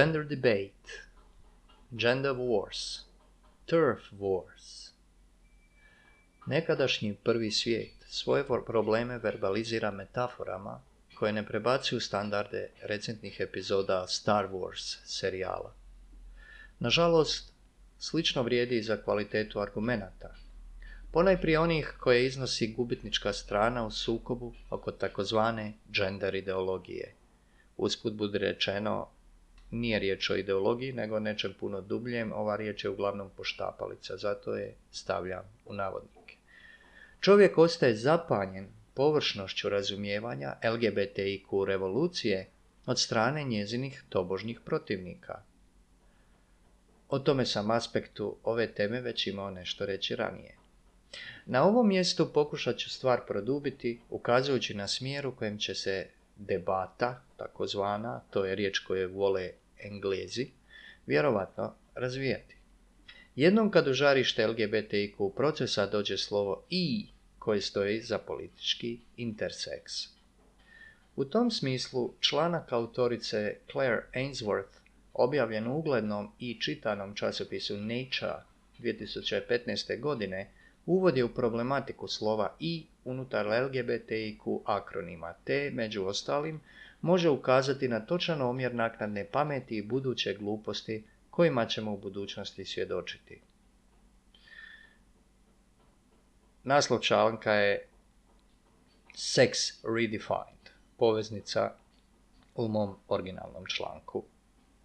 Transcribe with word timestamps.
Gender 0.00 0.24
debate, 0.24 0.92
gender 1.92 2.32
wars, 2.32 3.00
turf 3.66 4.00
wars. 4.20 4.90
Nekadašnji 6.46 7.14
prvi 7.24 7.50
svijet 7.50 7.92
svoje 8.08 8.44
probleme 8.66 9.18
verbalizira 9.18 9.90
metaforama 9.90 10.80
koje 11.14 11.32
ne 11.32 11.46
prebacuju 11.46 12.00
standarde 12.00 12.70
recentnih 12.82 13.40
epizoda 13.40 14.06
Star 14.06 14.48
Wars 14.48 14.96
serijala. 15.04 15.74
Nažalost, 16.78 17.52
slično 17.98 18.42
vrijedi 18.42 18.78
i 18.78 18.82
za 18.82 18.96
kvalitetu 18.96 19.60
argumenata. 19.60 20.34
Ponajprije 21.12 21.58
onih 21.58 21.94
koje 21.98 22.26
iznosi 22.26 22.72
gubitnička 22.72 23.32
strana 23.32 23.86
u 23.86 23.90
sukobu 23.90 24.54
oko 24.70 24.92
takozvane 24.92 25.72
gender 25.88 26.34
ideologije. 26.34 27.14
Usput 27.76 28.12
bude 28.12 28.38
rečeno, 28.38 29.08
nije 29.70 29.98
riječ 29.98 30.30
o 30.30 30.36
ideologiji, 30.36 30.92
nego 30.92 31.20
nečem 31.20 31.54
puno 31.60 31.80
dubljem, 31.80 32.32
ova 32.32 32.56
riječ 32.56 32.84
je 32.84 32.90
uglavnom 32.90 33.30
poštapalica, 33.36 34.16
zato 34.16 34.56
je 34.56 34.74
stavljam 34.90 35.44
u 35.66 35.74
navodnike. 35.74 36.36
Čovjek 37.20 37.58
ostaje 37.58 37.94
zapanjen 37.94 38.68
površnošću 38.94 39.68
razumijevanja 39.68 40.56
LGBTIQ 40.64 41.64
revolucije 41.64 42.46
od 42.86 43.00
strane 43.00 43.44
njezinih 43.44 44.02
tobožnjih 44.08 44.60
protivnika. 44.60 45.42
O 47.08 47.18
tome 47.18 47.46
sam 47.46 47.70
aspektu 47.70 48.36
ove 48.44 48.72
teme 48.74 49.00
već 49.00 49.26
imao 49.26 49.50
nešto 49.50 49.86
reći 49.86 50.16
ranije. 50.16 50.54
Na 51.46 51.64
ovom 51.64 51.88
mjestu 51.88 52.32
pokušat 52.32 52.76
ću 52.76 52.90
stvar 52.90 53.20
produbiti, 53.26 54.00
ukazujući 54.10 54.74
na 54.74 54.88
smjer 54.88 55.26
u 55.26 55.36
kojem 55.36 55.58
će 55.58 55.74
se 55.74 56.06
debata, 56.40 57.22
takozvana, 57.36 58.20
to 58.30 58.44
je 58.44 58.54
riječ 58.54 58.78
koju 58.78 59.14
vole 59.14 59.50
englezi, 59.78 60.46
vjerovatno 61.06 61.74
razvijati. 61.94 62.56
Jednom 63.36 63.70
kad 63.70 63.88
u 63.88 63.92
žarište 63.92 64.46
LGBTIQ 64.46 65.34
procesa 65.34 65.86
dođe 65.86 66.16
slovo 66.16 66.64
i 66.70 67.06
koje 67.38 67.60
stoji 67.60 68.00
za 68.00 68.18
politički 68.18 69.00
interseks. 69.16 69.92
U 71.16 71.24
tom 71.24 71.50
smislu 71.50 72.14
članak 72.20 72.72
autorice 72.72 73.56
Claire 73.72 74.02
Ainsworth 74.14 74.80
objavljen 75.14 75.66
u 75.66 75.78
uglednom 75.78 76.32
i 76.38 76.60
čitanom 76.60 77.14
časopisu 77.14 77.76
Nature 77.76 78.42
2015. 78.78 80.00
godine 80.00 80.50
uvodi 80.86 81.22
u 81.22 81.34
problematiku 81.34 82.08
slova 82.08 82.56
i 82.60 82.86
unutar 83.04 83.46
LGBTIQ 83.46 84.60
akronima, 84.64 85.34
te, 85.44 85.70
među 85.74 86.04
ostalim, 86.04 86.60
može 87.00 87.28
ukazati 87.28 87.88
na 87.88 88.00
točan 88.00 88.42
omjer 88.42 88.74
naknadne 88.74 89.24
pameti 89.24 89.76
i 89.76 89.82
buduće 89.82 90.34
gluposti 90.34 91.04
kojima 91.30 91.66
ćemo 91.66 91.92
u 91.92 91.98
budućnosti 91.98 92.64
svjedočiti. 92.64 93.40
Naslov 96.64 97.00
članka 97.00 97.52
je 97.52 97.86
Sex 99.14 99.54
Redefined, 99.96 100.70
poveznica 100.96 101.72
u 102.54 102.68
mom 102.68 102.96
originalnom 103.08 103.66
članku, 103.66 104.24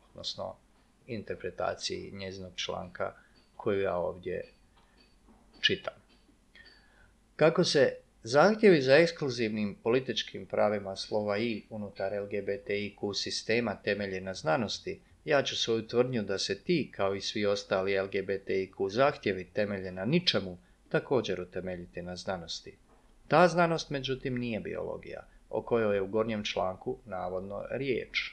odnosno 0.09 0.55
interpretaciji 1.07 2.11
njezinog 2.11 2.51
članka 2.55 3.13
koju 3.55 3.81
ja 3.81 3.95
ovdje 3.95 4.54
čitam. 5.65 5.93
Kako 7.35 7.63
se 7.63 7.95
zahtjevi 8.23 8.81
za 8.81 8.95
ekskluzivnim 8.95 9.75
političkim 9.83 10.45
pravima 10.45 10.95
slova 10.95 11.37
i 11.37 11.63
unutar 11.69 12.13
LGBTIQ 12.13 13.13
sistema 13.13 13.75
temelje 13.83 14.21
na 14.21 14.33
znanosti, 14.33 14.99
ja 15.25 15.43
ću 15.43 15.57
svoju 15.57 15.87
tvrdnju 15.87 16.23
da 16.23 16.37
se 16.37 16.59
ti, 16.59 16.91
kao 16.95 17.15
i 17.15 17.21
svi 17.21 17.45
ostali 17.45 17.99
LGBTIQ 17.99 18.89
zahtjevi 18.89 19.43
temelje 19.53 19.91
na 19.91 20.05
ničemu, 20.05 20.57
također 20.89 21.41
utemeljiti 21.41 22.01
na 22.01 22.15
znanosti. 22.15 22.77
Ta 23.27 23.47
znanost, 23.47 23.89
međutim, 23.89 24.37
nije 24.37 24.59
biologija, 24.59 25.27
o 25.49 25.61
kojoj 25.61 25.95
je 25.95 26.01
u 26.01 26.07
gornjem 26.07 26.43
članku 26.43 26.97
navodno 27.05 27.63
riječ, 27.71 28.31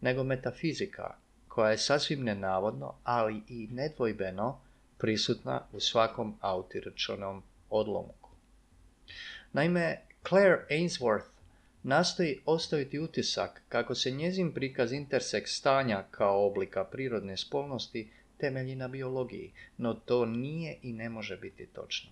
nego 0.00 0.24
metafizika, 0.24 1.14
koja 1.48 1.70
je 1.70 1.78
sasvim 1.78 2.24
nenavodno, 2.24 2.94
ali 3.04 3.42
i 3.48 3.68
nedvojbeno 3.70 4.60
prisutna 5.02 5.60
u 5.72 5.80
svakom 5.80 6.38
autirčanom 6.40 7.42
odlomku. 7.70 8.30
Naime, 9.52 9.96
Claire 10.28 10.66
Ainsworth 10.70 11.32
nastoji 11.82 12.40
ostaviti 12.46 12.98
utisak 12.98 13.62
kako 13.68 13.94
se 13.94 14.10
njezin 14.10 14.52
prikaz 14.54 14.92
interseks 14.92 15.50
stanja 15.50 16.04
kao 16.10 16.46
oblika 16.46 16.84
prirodne 16.84 17.36
spolnosti 17.36 18.10
temelji 18.38 18.74
na 18.74 18.88
biologiji, 18.88 19.52
no 19.76 19.94
to 19.94 20.26
nije 20.26 20.78
i 20.82 20.92
ne 20.92 21.08
može 21.08 21.36
biti 21.36 21.66
točno. 21.66 22.10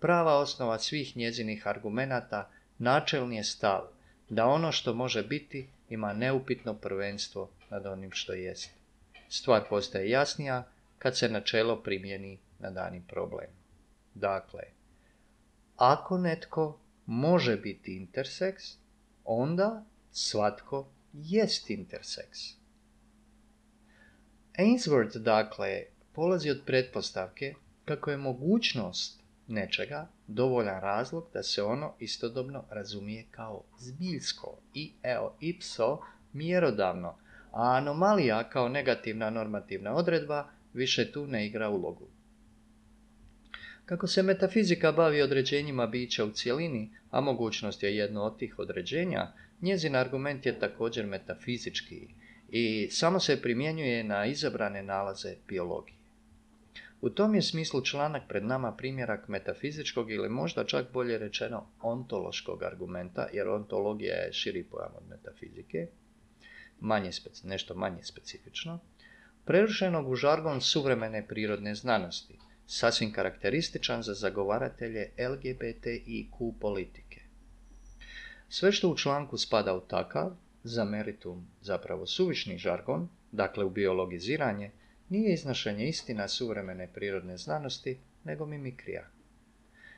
Prava 0.00 0.38
osnova 0.38 0.78
svih 0.78 1.16
njezinih 1.16 1.66
argumenata 1.66 2.50
načelni 2.78 3.36
je 3.36 3.44
stav 3.44 3.82
da 4.28 4.46
ono 4.46 4.72
što 4.72 4.94
može 4.94 5.22
biti 5.22 5.68
ima 5.88 6.12
neupitno 6.12 6.74
prvenstvo 6.74 7.50
nad 7.70 7.86
onim 7.86 8.10
što 8.12 8.32
jest. 8.32 8.70
Stvar 9.28 9.62
postaje 9.68 10.10
jasnija 10.10 10.64
kad 11.00 11.16
se 11.18 11.28
načelo 11.28 11.82
primjeni 11.82 12.38
na 12.58 12.70
dani 12.70 13.02
problem. 13.08 13.48
Dakle, 14.14 14.62
ako 15.76 16.18
netko 16.18 16.78
može 17.06 17.56
biti 17.56 17.96
interseks, 17.96 18.64
onda 19.24 19.84
svatko 20.12 20.88
jest 21.12 21.70
interseks. 21.70 22.38
Ainsworth, 24.58 25.18
dakle, 25.18 25.82
polazi 26.12 26.50
od 26.50 26.62
pretpostavke 26.66 27.54
kako 27.84 28.10
je 28.10 28.16
mogućnost 28.16 29.20
nečega 29.48 30.08
dovoljan 30.26 30.80
razlog 30.80 31.26
da 31.32 31.42
se 31.42 31.62
ono 31.62 31.94
istodobno 31.98 32.64
razumije 32.70 33.26
kao 33.30 33.62
zbiljsko 33.78 34.58
i 34.74 34.92
eo 35.02 35.32
ipso 35.40 35.98
mjerodavno, 36.32 37.08
a 37.52 37.76
anomalija 37.76 38.48
kao 38.48 38.68
negativna 38.68 39.30
normativna 39.30 39.94
odredba 39.94 40.48
više 40.74 41.12
tu 41.12 41.26
ne 41.26 41.46
igra 41.46 41.68
ulogu. 41.68 42.08
Kako 43.84 44.06
se 44.06 44.22
metafizika 44.22 44.92
bavi 44.92 45.22
određenjima 45.22 45.86
bića 45.86 46.24
u 46.24 46.30
cjelini, 46.30 46.90
a 47.10 47.20
mogućnost 47.20 47.82
je 47.82 47.96
jedno 47.96 48.22
od 48.22 48.38
tih 48.38 48.58
određenja, 48.58 49.32
njezin 49.60 49.96
argument 49.96 50.46
je 50.46 50.58
također 50.58 51.06
metafizički 51.06 52.08
i 52.48 52.88
samo 52.90 53.20
se 53.20 53.42
primjenjuje 53.42 54.04
na 54.04 54.26
izabrane 54.26 54.82
nalaze 54.82 55.34
biologije. 55.48 55.96
U 57.00 57.10
tom 57.10 57.34
je 57.34 57.42
smislu 57.42 57.84
članak 57.84 58.22
pred 58.28 58.44
nama 58.44 58.72
primjerak 58.72 59.28
metafizičkog 59.28 60.10
ili 60.10 60.28
možda 60.28 60.64
čak 60.64 60.92
bolje 60.92 61.18
rečeno 61.18 61.66
ontološkog 61.82 62.62
argumenta, 62.62 63.28
jer 63.32 63.48
ontologija 63.48 64.14
je 64.14 64.32
širi 64.32 64.64
pojam 64.64 64.92
od 64.96 65.08
metafizike, 65.08 65.86
manje 66.80 67.10
nešto 67.44 67.74
manje 67.74 68.02
specifično, 68.02 68.78
prerušenog 69.44 70.08
u 70.08 70.14
žargon 70.14 70.60
suvremene 70.60 71.26
prirodne 71.26 71.74
znanosti– 71.74 72.38
sasvim 72.66 73.12
karakterističan 73.12 74.02
za 74.02 74.14
zagovaratelje 74.14 75.10
LGBTIQ 75.18 76.52
politike. 76.60 77.20
Sve 78.48 78.72
što 78.72 78.88
u 78.88 78.96
članku 78.96 79.38
spada 79.38 79.74
u 79.74 79.80
takav, 79.80 80.30
za 80.62 80.84
meritum 80.84 81.46
zapravo 81.60 82.06
suvišni 82.06 82.58
žargon, 82.58 83.08
dakle 83.32 83.64
u 83.64 83.70
biologiziranje, 83.70 84.70
nije 85.08 85.34
iznošenje 85.34 85.88
istina 85.88 86.28
suvremene 86.28 86.88
prirodne 86.94 87.36
znanosti, 87.36 87.98
nego 88.24 88.46
mimikrija. 88.46 89.08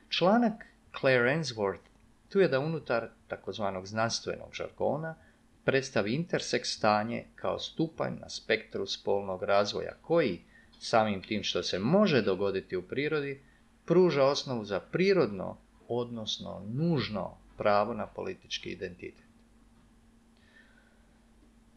Članak 0.09 0.65
Claire 0.99 1.35
Ainsworth 1.35 1.87
tu 2.29 2.39
je 2.39 2.47
da 2.47 2.59
unutar 2.59 3.09
takozvanog 3.27 3.87
znanstvenog 3.87 4.53
žargona 4.53 5.15
predstavi 5.65 6.13
interseks 6.13 6.69
stanje 6.69 7.25
kao 7.35 7.59
stupanj 7.59 8.13
na 8.21 8.29
spektru 8.29 8.87
spolnog 8.87 9.43
razvoja 9.43 9.93
koji, 10.01 10.41
samim 10.79 11.21
tim 11.21 11.43
što 11.43 11.63
se 11.63 11.79
može 11.79 12.21
dogoditi 12.21 12.77
u 12.77 12.81
prirodi, 12.81 13.41
pruža 13.85 14.23
osnovu 14.23 14.65
za 14.65 14.79
prirodno, 14.79 15.57
odnosno 15.87 16.65
nužno 16.73 17.37
pravo 17.57 17.93
na 17.93 18.07
politički 18.07 18.69
identitet. 18.69 19.23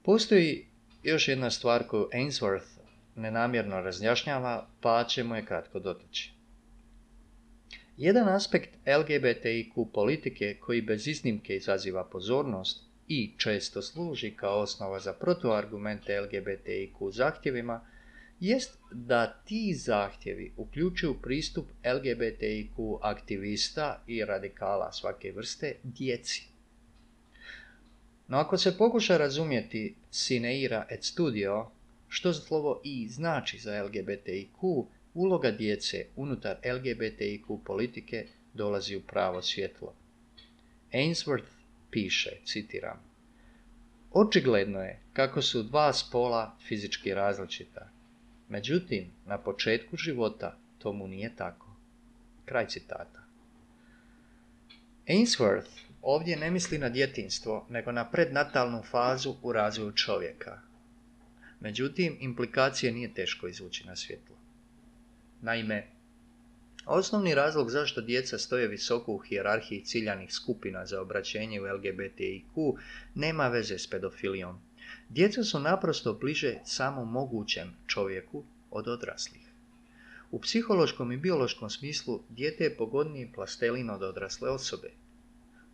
Postoji 0.03 0.67
još 1.03 1.29
jedna 1.29 1.51
stvar 1.51 1.87
koju 1.87 2.09
Ainsworth 2.13 2.77
nenamjerno 3.17 3.81
razjašnjava, 3.81 4.69
pa 4.81 5.05
ćemo 5.05 5.37
je 5.37 5.47
kratko 5.47 5.79
dotaći. 5.79 6.33
Jedan 7.97 8.29
aspekt 8.29 8.71
LGBTIQ 8.87 9.93
politike 9.93 10.57
koji 10.61 10.83
bez 10.83 11.09
iznimke 11.09 11.57
izaziva 11.57 12.05
pozornost 12.05 12.86
i 13.09 13.31
često 13.37 13.83
služi 13.83 14.31
kao 14.31 14.59
osnova 14.59 15.01
za 15.01 15.13
protuargumente 15.13 16.21
LGBTIQ 16.21 17.13
zahtjevima 17.13 17.81
jest 18.41 18.79
da 18.91 19.43
ti 19.45 19.75
zahtjevi 19.75 20.53
uključuju 20.57 21.15
pristup 21.23 21.67
LGBTIQ 21.85 22.99
aktivista 23.03 24.03
i 24.07 24.25
radikala 24.25 24.93
svake 24.93 25.33
vrste 25.33 25.75
djeci. 25.83 26.49
No 28.29 28.39
ako 28.39 28.59
se 28.59 28.79
pokuša 28.79 29.17
razumjeti 29.17 29.95
sineira 30.11 30.87
et 30.91 31.05
studio, 31.05 31.67
što 32.09 32.35
slovo 32.35 32.81
i 32.85 33.09
znači 33.09 33.59
za 33.59 33.83
LGBTIQ, 33.83 34.87
uloga 35.15 35.51
djece 35.51 36.07
unutar 36.17 36.57
LGBTIQ 36.65 37.59
politike 37.65 38.27
dolazi 38.55 38.97
u 38.97 39.01
pravo 39.01 39.43
svjetlo. 39.43 39.95
Ainsworth 40.93 41.56
piše, 41.97 42.31
citiram, 42.45 43.01
Očigledno 44.13 44.81
je 44.81 45.01
kako 45.13 45.43
su 45.43 45.63
dva 45.63 45.93
spola 45.93 46.57
fizički 46.69 47.15
različita. 47.15 47.89
Međutim, 48.49 49.11
na 49.27 49.39
početku 49.39 49.97
života 49.97 50.59
tomu 50.79 51.09
nije 51.09 51.37
tako. 51.37 51.77
Kraj 52.45 52.67
citata. 52.67 53.25
Ainsworth 55.09 55.71
ovdje 56.03 56.37
ne 56.37 56.51
misli 56.51 56.79
na 56.79 56.89
djetinstvo, 56.89 57.67
nego 57.71 57.93
na 57.93 58.11
prednatalnu 58.11 58.83
fazu 58.83 59.35
u 59.43 59.53
razvoju 59.53 59.93
čovjeka. 59.93 60.61
Međutim, 61.61 62.17
implikacije 62.21 62.93
nije 62.93 63.15
teško 63.15 63.49
izvući 63.49 63.87
na 63.87 63.97
svjetlo. 63.97 64.37
Naime, 65.43 65.87
osnovni 66.87 67.35
razlog 67.35 67.71
zašto 67.71 68.01
djeca 68.01 68.39
stoje 68.39 68.69
visoko 68.69 69.13
u 69.13 69.19
hijerarhiji 69.19 69.85
ciljanih 69.85 70.33
skupina 70.33 70.87
za 70.87 71.01
obraćenje 71.01 71.61
u 71.61 71.65
LGBTIQ 71.65 72.77
nema 73.15 73.49
veze 73.49 73.79
s 73.79 73.91
pedofilijom. 73.91 74.59
Djeca 75.09 75.45
su 75.45 75.61
naprosto 75.61 76.13
bliže 76.13 76.55
samom 76.65 77.13
mogućem 77.13 77.77
čovjeku 77.87 78.45
od 78.71 78.89
odraslih. 78.89 79.43
U 80.31 80.41
psihološkom 80.41 81.13
i 81.13 81.17
biološkom 81.17 81.71
smislu 81.71 82.23
dijete 82.29 82.65
je 82.65 82.77
pogodniji 82.77 83.33
plastelin 83.35 83.91
od 83.91 84.03
odrasle 84.03 84.51
osobe. 84.51 84.91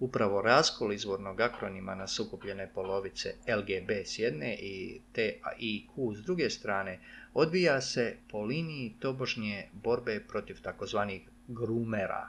Upravo 0.03 0.41
raskol 0.43 0.93
izvornog 0.93 1.41
akronima 1.41 1.95
na 1.95 2.07
sukupljene 2.07 2.71
polovice 2.75 3.35
LGB 3.49 3.91
s 3.91 4.19
jedne 4.19 4.55
i 4.55 5.01
T 5.13 5.41
i 5.59 5.87
Q 5.95 6.15
s 6.17 6.23
druge 6.23 6.51
strane 6.51 6.99
odvija 7.35 7.81
se 7.81 8.17
po 8.31 8.43
liniji 8.43 8.97
tobožnje 9.01 9.69
borbe 9.73 10.21
protiv 10.29 10.63
takozvanih 10.63 11.29
grumera. 11.49 12.29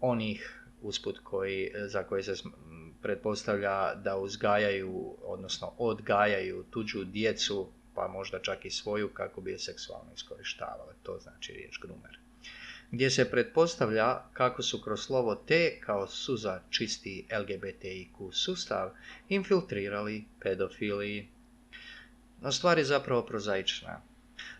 Onih 0.00 0.64
usput 0.82 1.20
koji, 1.24 1.70
za 1.86 2.02
koje 2.02 2.22
se 2.22 2.34
pretpostavlja 3.02 3.94
da 3.94 4.16
uzgajaju, 4.16 5.16
odnosno 5.22 5.72
odgajaju 5.78 6.64
tuđu 6.70 7.04
djecu, 7.04 7.68
pa 7.94 8.08
možda 8.08 8.38
čak 8.38 8.64
i 8.64 8.70
svoju 8.70 9.08
kako 9.08 9.40
bi 9.40 9.50
je 9.50 9.58
seksualno 9.58 10.12
iskorištavale. 10.14 10.94
To 11.02 11.18
znači 11.18 11.52
riječ 11.52 11.78
grumer 11.80 12.19
gdje 12.90 13.10
se 13.10 13.30
pretpostavlja 13.30 14.22
kako 14.32 14.62
su 14.62 14.82
kroz 14.82 15.00
slovo 15.00 15.34
T 15.34 15.80
kao 15.80 16.06
suza 16.06 16.60
čisti 16.70 17.26
LGBTIQ 17.40 18.32
sustav 18.32 18.90
infiltrirali 19.28 20.24
pedofiliji. 20.40 21.28
No 22.40 22.52
stvar 22.52 22.78
je 22.78 22.84
zapravo 22.84 23.22
prozaična. 23.26 24.00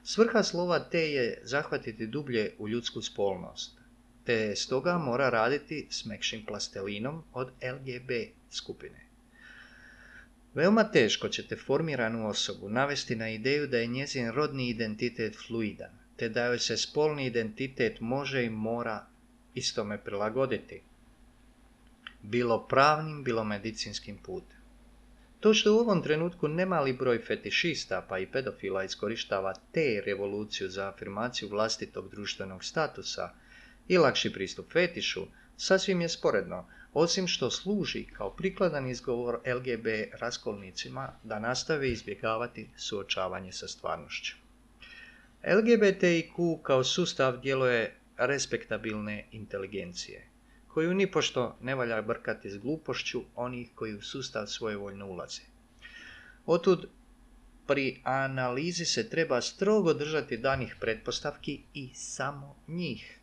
Svrha 0.04 0.42
slova 0.42 0.78
T 0.78 0.98
je 0.98 1.40
zahvatiti 1.44 2.06
dublje 2.06 2.52
u 2.58 2.68
ljudsku 2.68 3.02
spolnost, 3.02 3.78
te 4.24 4.56
stoga 4.56 4.98
mora 4.98 5.30
raditi 5.30 5.86
s 5.90 6.04
mekšim 6.04 6.44
plastelinom 6.46 7.22
od 7.32 7.48
LGB 7.62 8.10
skupine. 8.50 9.06
Veoma 10.54 10.84
teško 10.84 11.28
ćete 11.28 11.56
formiranu 11.56 12.28
osobu 12.28 12.68
navesti 12.68 13.16
na 13.16 13.30
ideju 13.30 13.66
da 13.66 13.78
je 13.78 13.86
njezin 13.86 14.30
rodni 14.30 14.68
identitet 14.68 15.36
fluidan 15.46 15.99
te 16.20 16.28
da 16.28 16.42
joj 16.44 16.58
se 16.58 16.76
spolni 16.76 17.26
identitet 17.26 18.00
može 18.00 18.44
i 18.44 18.50
mora 18.50 19.06
istome 19.54 19.96
prilagoditi. 20.04 20.82
Bilo 22.22 22.66
pravnim, 22.68 23.22
bilo 23.24 23.44
medicinskim 23.44 24.18
putem. 24.18 24.58
To 25.40 25.54
što 25.54 25.72
u 25.74 25.78
ovom 25.78 26.02
trenutku 26.02 26.48
nemali 26.48 26.92
broj 26.92 27.22
fetišista 27.28 28.06
pa 28.08 28.18
i 28.18 28.26
pedofila 28.26 28.84
iskorištava 28.84 29.54
te 29.72 30.02
revoluciju 30.06 30.68
za 30.68 30.88
afirmaciju 30.88 31.48
vlastitog 31.48 32.10
društvenog 32.10 32.64
statusa 32.64 33.30
i 33.88 33.98
lakši 33.98 34.32
pristup 34.32 34.72
fetišu, 34.72 35.26
sasvim 35.56 36.00
je 36.00 36.08
sporedno, 36.08 36.66
osim 36.92 37.28
što 37.28 37.50
služi 37.50 38.04
kao 38.04 38.30
prikladan 38.30 38.90
izgovor 38.90 39.40
LGB 39.46 39.86
raskolnicima 40.20 41.12
da 41.24 41.38
nastave 41.38 41.90
izbjegavati 41.90 42.68
suočavanje 42.76 43.52
sa 43.52 43.68
stvarnošću. 43.68 44.39
LGBTIQ 45.44 46.62
kao 46.62 46.84
sustav 46.84 47.40
djeluje 47.40 47.94
respektabilne 48.16 49.24
inteligencije, 49.32 50.26
koju 50.68 50.94
nipošto 50.94 51.56
ne 51.60 51.74
valja 51.74 52.02
brkati 52.02 52.50
s 52.50 52.58
glupošću 52.58 53.22
onih 53.36 53.70
koji 53.74 53.94
u 53.94 54.02
sustav 54.02 54.46
svojevoljno 54.46 55.06
ulaze. 55.06 55.42
Otud 56.46 56.86
pri 57.66 58.00
analizi 58.04 58.84
se 58.84 59.08
treba 59.08 59.40
strogo 59.40 59.94
držati 59.94 60.36
danih 60.36 60.76
pretpostavki 60.80 61.60
i 61.74 61.90
samo 61.94 62.56
njih. 62.68 63.18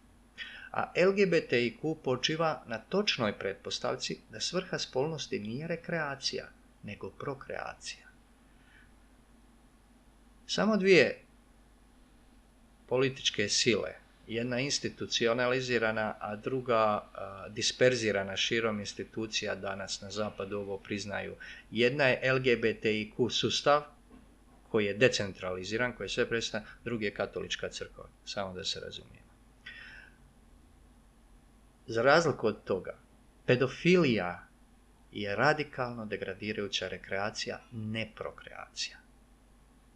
A 0.71 0.91
LGBTIQ 0.95 1.95
počiva 2.03 2.63
na 2.67 2.77
točnoj 2.77 3.39
pretpostavci 3.39 4.19
da 4.31 4.39
svrha 4.39 4.79
spolnosti 4.79 5.39
nije 5.39 5.67
rekreacija, 5.67 6.49
nego 6.83 7.09
prokreacija. 7.09 8.07
Samo 10.47 10.77
dvije 10.77 11.26
političke 12.89 13.49
sile. 13.49 13.93
Jedna 14.27 14.59
institucionalizirana, 14.59 16.15
a 16.19 16.35
druga 16.35 17.09
disperzirana 17.49 18.37
širom 18.37 18.79
institucija 18.79 19.55
danas 19.55 20.01
na 20.01 20.11
zapadu 20.11 20.59
ovo 20.59 20.77
priznaju. 20.77 21.35
Jedna 21.71 22.07
je 22.07 22.33
LGBTIQ 22.33 23.29
sustav 23.29 23.83
koji 24.69 24.85
je 24.85 24.93
decentraliziran, 24.93 25.93
koji 25.93 26.05
je 26.05 26.09
sve 26.09 26.29
predstavlja, 26.29 26.67
drugi 26.83 27.05
je 27.05 27.13
katolička 27.13 27.69
crkva, 27.69 28.09
samo 28.25 28.53
da 28.53 28.63
se 28.63 28.79
razumijemo. 28.79 29.27
Za 31.87 32.01
razliku 32.01 32.47
od 32.47 32.63
toga, 32.63 32.97
pedofilija 33.45 34.47
je 35.11 35.35
radikalno 35.35 36.05
degradirajuća 36.05 36.87
rekreacija, 36.87 37.59
ne 37.71 38.11
prokreacija. 38.15 38.97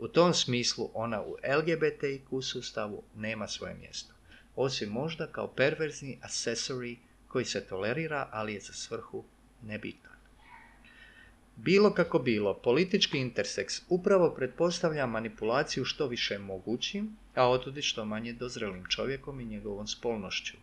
U 0.02 0.08
tom 0.08 0.34
smislu 0.34 0.90
ona 0.94 1.22
u 1.22 1.36
LGBTIQ 1.44 2.42
sustavu 2.42 3.04
nema 3.16 3.48
svoje 3.48 3.76
mjesto, 3.76 4.14
osim 4.56 4.90
možda 4.90 5.28
kao 5.28 5.48
perverzni 5.48 6.20
accessory 6.24 6.96
koji 7.28 7.46
se 7.46 7.66
tolerira, 7.68 8.30
ali 8.32 8.54
je 8.54 8.60
za 8.60 8.74
svrhu 8.74 9.24
nebitan. 9.64 10.12
Bilo 11.56 11.94
kako 11.94 12.20
bilo, 12.20 12.54
politički 12.54 13.18
interseks 13.18 13.82
upravo 13.90 14.30
pretpostavlja 14.36 15.06
manipulaciju 15.06 15.86
što 15.86 16.08
više 16.08 16.38
mogućim, 16.40 17.18
a 17.36 17.50
otudi 17.50 17.82
što 17.82 18.06
manje 18.06 18.34
dozrelim 18.34 18.86
čovjekom 18.90 19.42
i 19.42 19.46
njegovom 19.46 19.88
spolnošću, 19.88 20.58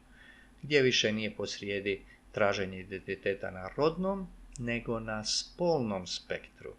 gdje 0.62 0.82
više 0.82 1.12
nije 1.12 1.36
posrijedi 1.36 2.02
traženje 2.32 2.80
identiteta 2.80 3.50
na 3.50 3.70
rodnom, 3.76 4.28
nego 4.58 5.00
na 5.00 5.24
spolnom 5.24 6.06
spektru, 6.06 6.74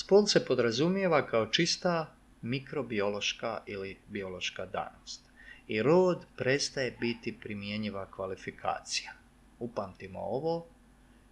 Spol 0.00 0.26
se 0.26 0.44
podrazumijeva 0.44 1.26
kao 1.26 1.46
čista 1.46 2.14
mikrobiološka 2.42 3.62
ili 3.66 3.96
biološka 4.08 4.66
danost. 4.66 5.20
I 5.68 5.82
rod 5.82 6.24
prestaje 6.36 6.96
biti 7.00 7.38
primjenjiva 7.40 8.06
kvalifikacija. 8.10 9.12
Upamtimo 9.58 10.18
ovo, 10.20 10.66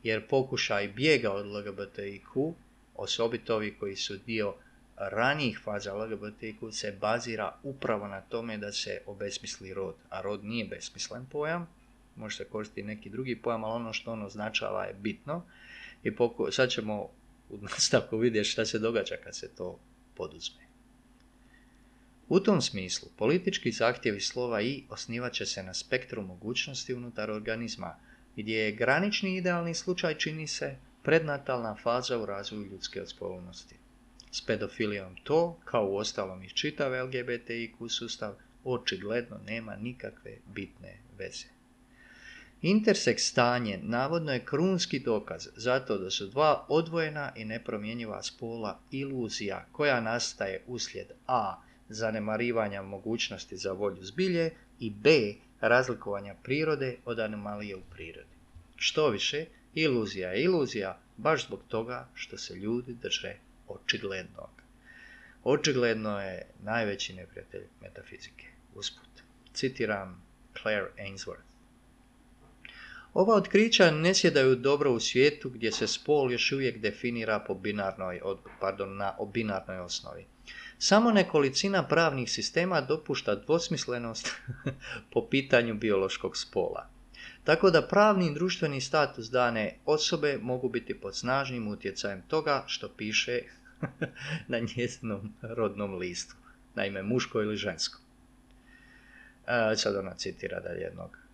jer 0.02 0.28
pokušaj 0.28 0.88
bijega 0.88 1.32
od 1.32 1.46
LGBTIQ, 1.46 2.52
osobito 2.96 3.54
ovi 3.54 3.74
koji 3.80 3.96
su 3.96 4.16
dio 4.16 4.54
ranijih 4.96 5.60
faza 5.64 5.94
LGBTIQ, 5.94 6.72
se 6.72 6.92
bazira 7.00 7.54
upravo 7.62 8.08
na 8.08 8.20
tome 8.20 8.58
da 8.58 8.72
se 8.72 9.00
obesmisli 9.06 9.74
rod, 9.74 9.94
a 10.10 10.20
rod 10.20 10.44
nije 10.44 10.64
besmislen 10.64 11.26
pojam, 11.26 11.68
može 12.16 12.36
se 12.36 12.44
koristiti 12.44 12.82
neki 12.82 13.10
drugi 13.10 13.36
pojam, 13.42 13.64
ali 13.64 13.74
ono 13.74 13.92
što 13.92 14.12
on 14.12 14.22
označava 14.22 14.84
je 14.84 14.94
bitno. 14.94 15.42
I 16.02 16.16
poku... 16.16 16.50
sad 16.50 16.70
ćemo 16.70 17.17
u 17.50 17.58
nastavku 17.62 18.16
vidjeti 18.16 18.48
šta 18.48 18.64
se 18.64 18.78
događa 18.78 19.16
kad 19.24 19.36
se 19.36 19.48
to 19.54 19.80
poduzme. 20.14 20.68
U 22.28 22.40
tom 22.40 22.62
smislu, 22.62 23.08
politički 23.16 23.72
zahtjevi 23.72 24.20
slova 24.20 24.62
i 24.62 24.84
osnivat 24.88 25.32
će 25.32 25.46
se 25.46 25.62
na 25.62 25.74
spektru 25.74 26.22
mogućnosti 26.22 26.94
unutar 26.94 27.30
organizma, 27.30 27.96
gdje 28.36 28.56
je 28.56 28.72
granični 28.72 29.36
idealni 29.36 29.74
slučaj 29.74 30.14
čini 30.14 30.46
se 30.46 30.76
prednatalna 31.02 31.76
faza 31.82 32.18
u 32.18 32.26
razvoju 32.26 32.66
ljudske 32.66 33.02
odspolnosti. 33.02 33.74
S 34.30 34.46
pedofilijom 34.46 35.16
to, 35.24 35.60
kao 35.64 35.88
u 35.90 35.96
ostalom 35.96 36.42
i 36.42 36.48
čitav 36.48 36.92
LGBTIQ 37.06 37.88
sustav, 37.88 38.34
očigledno 38.64 39.38
nema 39.46 39.76
nikakve 39.76 40.38
bitne 40.46 40.98
veze. 41.18 41.57
Interseks 42.62 43.22
stanje 43.22 43.78
navodno 43.82 44.32
je 44.32 44.44
krunski 44.44 44.98
dokaz 44.98 45.48
zato 45.56 45.98
da 45.98 46.10
su 46.10 46.26
dva 46.26 46.66
odvojena 46.68 47.32
i 47.36 47.44
nepromjenjiva 47.44 48.22
spola 48.22 48.80
iluzija 48.90 49.66
koja 49.72 50.00
nastaje 50.00 50.62
uslijed 50.66 51.06
a. 51.26 51.62
zanemarivanja 51.88 52.82
mogućnosti 52.82 53.56
za 53.56 53.72
volju 53.72 54.02
zbilje 54.02 54.50
i 54.80 54.90
b. 54.90 55.34
razlikovanja 55.60 56.34
prirode 56.42 56.96
od 57.04 57.18
anomalije 57.18 57.76
u 57.76 57.82
prirodi. 57.90 58.36
Što 58.76 59.08
više, 59.08 59.46
iluzija 59.74 60.30
je 60.30 60.42
iluzija 60.42 60.98
baš 61.16 61.46
zbog 61.46 61.60
toga 61.68 62.08
što 62.14 62.38
se 62.38 62.54
ljudi 62.54 62.94
drže 63.02 63.36
očiglednog. 63.68 64.50
Očigledno 65.44 66.20
je 66.20 66.46
najveći 66.62 67.14
neprijatelj 67.14 67.64
metafizike. 67.82 68.46
Usput. 68.74 69.22
Citiram 69.54 70.22
Claire 70.62 70.90
Ainsworth. 70.98 71.47
Ova 73.14 73.34
otkrića 73.34 73.90
ne 73.90 74.14
sjedaju 74.14 74.56
dobro 74.56 74.92
u 74.92 75.00
svijetu 75.00 75.50
gdje 75.50 75.72
se 75.72 75.86
spol 75.86 76.32
još 76.32 76.52
uvijek 76.52 76.78
definira 76.78 77.44
po 77.46 77.54
binarnoj, 77.54 78.20
pardon, 78.60 78.96
na 78.96 79.14
binarnoj 79.32 79.78
osnovi. 79.78 80.26
Samo 80.78 81.10
nekolicina 81.10 81.88
pravnih 81.88 82.30
sistema 82.30 82.80
dopušta 82.80 83.34
dvosmislenost 83.34 84.32
po 85.12 85.28
pitanju 85.30 85.74
biološkog 85.74 86.36
spola. 86.36 86.88
Tako 87.44 87.70
da 87.70 87.86
pravni 87.86 88.26
i 88.26 88.34
društveni 88.34 88.80
status 88.80 89.26
dane 89.26 89.78
osobe 89.86 90.38
mogu 90.42 90.68
biti 90.68 91.00
pod 91.00 91.16
snažnim 91.16 91.68
utjecajem 91.68 92.22
toga 92.28 92.64
što 92.66 92.88
piše 92.88 93.40
na 94.48 94.58
njezinom 94.76 95.34
rodnom 95.42 95.94
listu. 95.94 96.34
Naime, 96.74 97.02
muško 97.02 97.42
ili 97.42 97.56
žensko. 97.56 98.00
E, 99.46 99.76
sad 99.76 99.96
ona 99.96 100.14
citira 100.14 100.60
da 100.60 100.68
jednog 100.68 101.27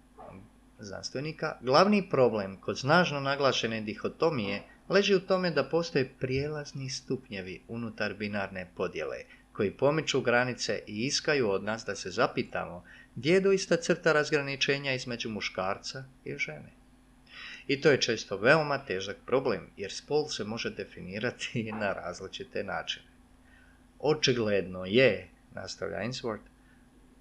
znanstvenika. 0.84 1.56
Glavni 1.60 2.08
problem 2.10 2.56
kod 2.60 2.78
snažno 2.78 3.20
naglašene 3.20 3.80
dihotomije 3.80 4.62
leži 4.88 5.14
u 5.14 5.20
tome 5.20 5.50
da 5.50 5.64
postoje 5.64 6.10
prijelazni 6.18 6.90
stupnjevi 6.90 7.62
unutar 7.68 8.14
binarne 8.14 8.70
podjele, 8.76 9.16
koji 9.52 9.70
pomiču 9.70 10.20
granice 10.20 10.82
i 10.86 11.06
iskaju 11.06 11.50
od 11.50 11.64
nas 11.64 11.84
da 11.84 11.94
se 11.94 12.10
zapitamo 12.10 12.84
gdje 13.16 13.32
je 13.32 13.40
doista 13.40 13.76
crta 13.76 14.12
razgraničenja 14.12 14.94
između 14.94 15.30
muškarca 15.30 16.04
i 16.24 16.38
žene. 16.38 16.72
I 17.66 17.80
to 17.80 17.90
je 17.90 18.00
često 18.00 18.36
veoma 18.36 18.78
težak 18.78 19.16
problem, 19.26 19.70
jer 19.76 19.92
spol 19.92 20.28
se 20.28 20.44
može 20.44 20.70
definirati 20.70 21.72
na 21.80 21.92
različite 21.92 22.64
načine. 22.64 23.06
Očigledno 23.98 24.84
je, 24.84 25.28
nastavlja 25.54 25.96
Ainsworth, 25.96 26.48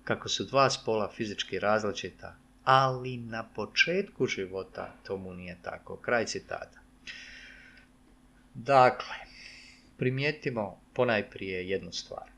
kako 0.03 0.29
su 0.29 0.43
dva 0.45 0.69
spola 0.69 1.11
fizički 1.15 1.59
različita, 1.59 2.35
ali 2.63 3.17
na 3.17 3.43
početku 3.55 4.27
života 4.27 4.93
tomu 5.03 5.33
nije 5.33 5.57
tako. 5.61 5.95
Kraj 5.95 6.25
citata. 6.25 6.79
Dakle, 8.53 9.15
primijetimo 9.97 10.81
ponajprije 10.93 11.69
jednu 11.69 11.91
stvar. 11.91 12.29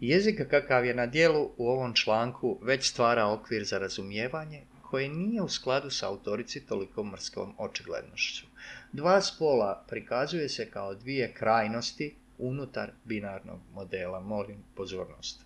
Jezik 0.00 0.50
kakav 0.50 0.84
je 0.84 0.94
na 0.94 1.06
dijelu 1.06 1.50
u 1.56 1.68
ovom 1.68 1.94
članku 1.94 2.58
već 2.62 2.90
stvara 2.90 3.26
okvir 3.26 3.64
za 3.64 3.78
razumijevanje 3.78 4.62
koje 4.82 5.08
nije 5.08 5.42
u 5.42 5.48
skladu 5.48 5.90
sa 5.90 6.08
autorici 6.08 6.66
toliko 6.66 7.04
mrskom 7.04 7.54
očiglednošću. 7.58 8.46
Dva 8.92 9.20
spola 9.20 9.84
prikazuje 9.88 10.48
se 10.48 10.70
kao 10.70 10.94
dvije 10.94 11.34
krajnosti 11.34 12.14
unutar 12.38 12.90
binarnog 13.04 13.60
modela. 13.74 14.20
Molim 14.20 14.64
pozornost. 14.74 15.44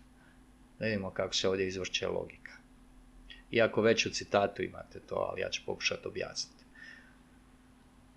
Vidimo 0.79 1.11
kako 1.11 1.35
se 1.35 1.49
ovdje 1.49 1.67
izvrće 1.67 2.09
logika. 2.09 2.46
Iako 3.51 3.83
već 3.83 4.07
u 4.07 4.11
citatu 4.11 4.63
imate 4.63 5.01
to, 5.01 5.15
ali 5.15 5.41
ja 5.41 5.51
ću 5.51 5.63
pokušati 5.67 6.09
objasniti. 6.09 6.65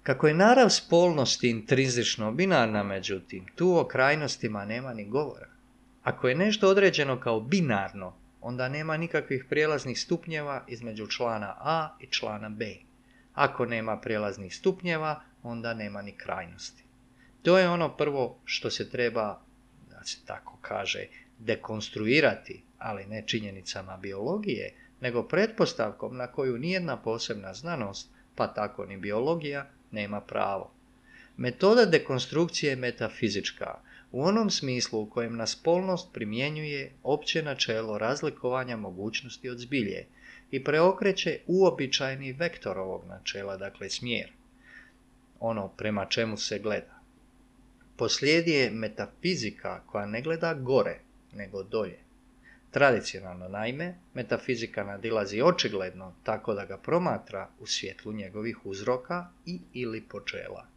Kako 0.04 0.28
je 0.28 0.34
narav 0.34 0.70
spolnosti 0.70 1.50
intrinzično 1.50 2.32
binarna, 2.32 2.84
međutim, 2.84 3.46
tu 3.56 3.78
o 3.78 3.86
krajnostima 3.86 4.66
nema 4.66 4.94
ni 4.94 5.06
govora. 5.06 5.50
Ako 6.04 6.28
je 6.28 6.36
nešto 6.36 6.70
određeno 6.70 7.20
kao 7.20 7.40
binarno, 7.40 8.14
onda 8.42 8.70
nema 8.70 8.98
nikakvih 8.98 9.46
prijelaznih 9.50 10.00
stupnjeva 10.00 10.64
između 10.68 11.08
člana 11.08 11.56
A 11.60 11.98
i 12.00 12.08
člana 12.08 12.50
B. 12.50 12.76
Ako 13.34 13.66
nema 13.66 13.98
prijelaznih 13.98 14.56
stupnjeva, 14.56 15.22
onda 15.44 15.74
nema 15.74 16.02
ni 16.02 16.12
krajnosti. 16.12 16.84
To 17.42 17.58
je 17.58 17.70
ono 17.70 17.98
prvo 17.98 18.40
što 18.46 18.70
se 18.70 18.90
treba, 18.90 19.42
da 19.90 20.04
se 20.04 20.18
tako 20.26 20.58
kaže, 20.62 21.08
dekonstruirati, 21.40 22.64
ali 22.78 23.06
ne 23.06 23.24
činjenicama 23.28 23.98
biologije, 23.98 24.74
nego 25.02 25.24
pretpostavkom 25.24 26.18
na 26.18 26.28
koju 26.28 26.58
nijedna 26.58 26.98
posebna 26.98 27.54
znanost, 27.54 28.10
pa 28.36 28.48
tako 28.48 28.86
ni 28.86 28.98
biologija, 28.98 29.70
nema 29.92 30.22
pravo. 30.22 30.72
Metoda 31.38 31.86
dekonstrukcije 31.86 32.70
je 32.70 32.76
metafizička, 32.76 33.80
u 34.12 34.24
onom 34.24 34.50
smislu 34.50 35.02
u 35.02 35.10
kojem 35.10 35.36
na 35.36 35.48
spolnost 35.48 36.14
primjenjuje 36.14 36.92
opće 37.04 37.44
načelo 37.44 37.98
razlikovanja 37.98 38.78
mogućnosti 38.78 39.50
od 39.50 39.58
zbilje 39.58 40.06
i 40.52 40.64
preokreće 40.64 41.40
uobičajeni 41.48 42.34
vektor 42.34 42.78
ovog 42.78 43.06
načela, 43.08 43.58
dakle 43.58 43.90
smjer, 43.90 44.32
ono 45.40 45.68
prema 45.68 46.06
čemu 46.06 46.38
se 46.38 46.60
gleda. 46.60 47.00
Poslijedi 47.98 48.52
je 48.52 48.72
metafizika 48.72 49.82
koja 49.86 50.06
ne 50.06 50.22
gleda 50.22 50.54
gore, 50.54 51.00
nego 51.34 51.64
dolje. 51.64 52.00
Tradicionalno 52.72 53.48
naime, 53.48 53.96
metafizika 54.14 54.84
nadilazi 54.84 55.42
očigledno 55.42 56.14
tako 56.24 56.54
da 56.54 56.66
ga 56.66 56.78
promatra 56.78 57.50
u 57.60 57.66
svjetlu 57.66 58.14
njegovih 58.14 58.66
uzroka 58.66 59.28
i 59.46 59.60
ili 59.74 60.02
počela. 60.02 60.68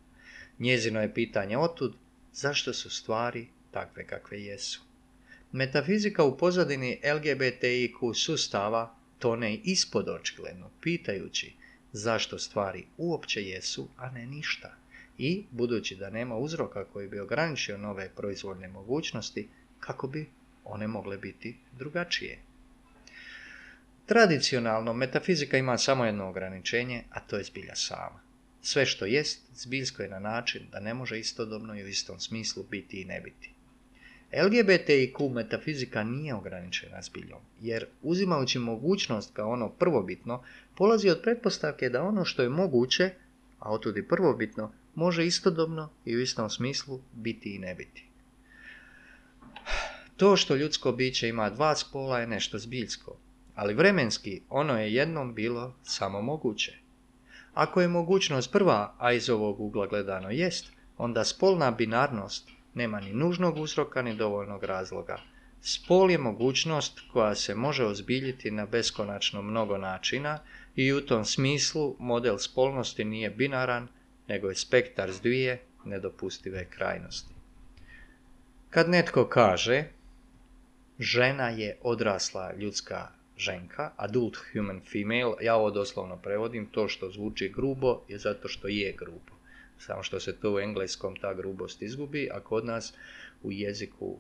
Njezino 0.59 1.01
je 1.01 1.15
pitanje 1.15 1.59
otud 1.59 1.95
zašto 2.33 2.73
su 2.73 2.91
stvari 2.91 3.49
takve 3.71 4.07
kakve 4.07 4.43
jesu. 4.43 4.83
Metafizika 5.53 6.25
u 6.25 6.39
pozadini 6.39 7.01
LGBTIQ 7.05 8.15
sustava 8.15 8.95
tone 9.19 9.55
ispod 9.55 10.09
očigledno, 10.09 10.71
pitajući 10.81 11.53
zašto 11.93 12.39
stvari 12.39 12.85
uopće 12.97 13.43
jesu, 13.43 13.89
a 13.97 14.11
ne 14.11 14.27
ništa. 14.27 14.77
I, 15.19 15.45
budući 15.51 15.97
da 15.97 16.11
nema 16.11 16.37
uzroka 16.37 16.85
koji 16.85 17.09
bi 17.09 17.21
ograničio 17.21 17.79
nove 17.79 18.11
proizvodne 18.17 18.69
mogućnosti, 18.69 19.49
kako 19.81 20.07
bi 20.07 20.31
one 20.65 20.87
mogle 20.87 21.17
biti 21.19 21.57
drugačije. 21.79 22.39
Tradicionalno, 24.07 24.93
metafizika 24.93 25.59
ima 25.59 25.79
samo 25.79 26.05
jedno 26.05 26.29
ograničenje, 26.29 27.05
a 27.11 27.21
to 27.21 27.37
je 27.37 27.45
zbilja 27.45 27.75
sama. 27.75 28.21
Sve 28.63 28.87
što 28.87 29.07
jest, 29.07 29.41
zbiljsko 29.55 30.03
je 30.03 30.09
na 30.09 30.19
način 30.19 30.63
da 30.73 30.81
ne 30.81 30.95
može 30.95 31.19
istodobno 31.19 31.79
i 31.79 31.85
u 31.85 31.89
istom 31.89 32.21
smislu 32.21 32.65
biti 32.71 33.01
i 33.01 33.05
ne 33.05 33.21
biti. 33.21 33.53
LGBTIQ 34.33 35.33
metafizika 35.33 36.05
nije 36.05 36.35
ograničena 36.35 37.03
zbiljom, 37.03 37.41
jer 37.61 37.87
uzimajući 38.03 38.59
mogućnost 38.59 39.31
kao 39.33 39.51
ono 39.51 39.69
prvobitno, 39.69 40.43
polazi 40.77 41.11
od 41.11 41.23
pretpostavke 41.23 41.89
da 41.89 42.03
ono 42.03 42.25
što 42.25 42.43
je 42.43 42.49
moguće, 42.49 43.11
a 43.59 43.73
otud 43.73 43.97
i 43.97 44.09
prvobitno, 44.09 44.73
može 44.95 45.27
istodobno 45.27 45.91
i 46.05 46.17
u 46.17 46.21
istom 46.21 46.51
smislu 46.51 47.01
biti 47.13 47.55
i 47.55 47.59
ne 47.59 47.75
biti. 47.75 48.12
To 50.17 50.37
što 50.37 50.55
ljudsko 50.55 50.93
biće 50.93 51.29
ima 51.29 51.51
dva 51.51 51.77
spola 51.77 52.19
je 52.19 52.27
nešto 52.27 52.59
zbiljsko, 52.59 53.17
ali 53.55 53.75
vremenski 53.75 54.43
ono 54.49 54.81
je 54.81 54.95
jednom 54.95 55.35
bilo 55.35 55.75
samo 55.83 56.23
moguće. 56.23 56.79
Ako 57.55 57.81
je 57.81 57.89
mogućnost 57.89 58.53
prva, 58.53 58.95
a 58.99 59.13
iz 59.13 59.31
ovog 59.31 59.61
ugla 59.61 59.87
gledano 59.87 60.31
jest, 60.31 60.73
onda 60.99 61.25
spolna 61.25 61.71
binarnost 61.71 62.49
nema 62.75 63.01
ni 63.01 63.13
nužnog 63.13 63.57
uzroka 63.57 64.03
ni 64.03 64.15
dovoljnog 64.15 64.65
razloga. 64.65 65.19
Spol 65.61 66.11
je 66.11 66.19
mogućnost 66.19 67.01
koja 67.13 67.35
se 67.35 67.55
može 67.55 67.85
ozbiljiti 67.85 68.51
na 68.51 68.67
beskonačno 68.67 69.43
mnogo 69.43 69.79
načina 69.79 70.39
i 70.77 70.93
u 70.93 71.01
tom 71.01 71.25
smislu 71.25 71.97
model 71.99 72.39
spolnosti 72.39 73.05
nije 73.05 73.31
binaran, 73.31 73.89
nego 74.29 74.49
je 74.49 74.55
spektar 74.55 75.13
s 75.13 75.21
dvije 75.21 75.63
nedopustive 75.85 76.65
krajnosti. 76.71 77.35
Kad 78.71 78.89
netko 78.89 79.25
kaže 79.25 79.85
žena 81.03 81.49
je 81.49 81.77
odrasla 81.83 82.53
ljudska 82.53 83.09
ženka, 83.37 83.91
adult 83.97 84.37
human 84.53 84.81
female, 84.81 85.35
ja 85.41 85.57
ovo 85.57 85.71
doslovno 85.71 86.17
prevodim, 86.17 86.67
to 86.67 86.89
što 86.89 87.11
zvuči 87.11 87.49
grubo 87.49 88.01
je 88.09 88.19
zato 88.19 88.49
što 88.49 88.69
je 88.69 88.93
grubo. 88.93 89.33
Samo 89.79 90.03
što 90.03 90.21
se 90.21 90.37
to 90.41 90.55
u 90.55 90.59
engleskom 90.59 91.17
ta 91.17 91.35
grubost 91.35 91.83
izgubi, 91.83 92.29
a 92.33 92.41
kod 92.41 92.65
nas 92.65 92.95
u 93.43 93.53
jeziku 93.53 94.19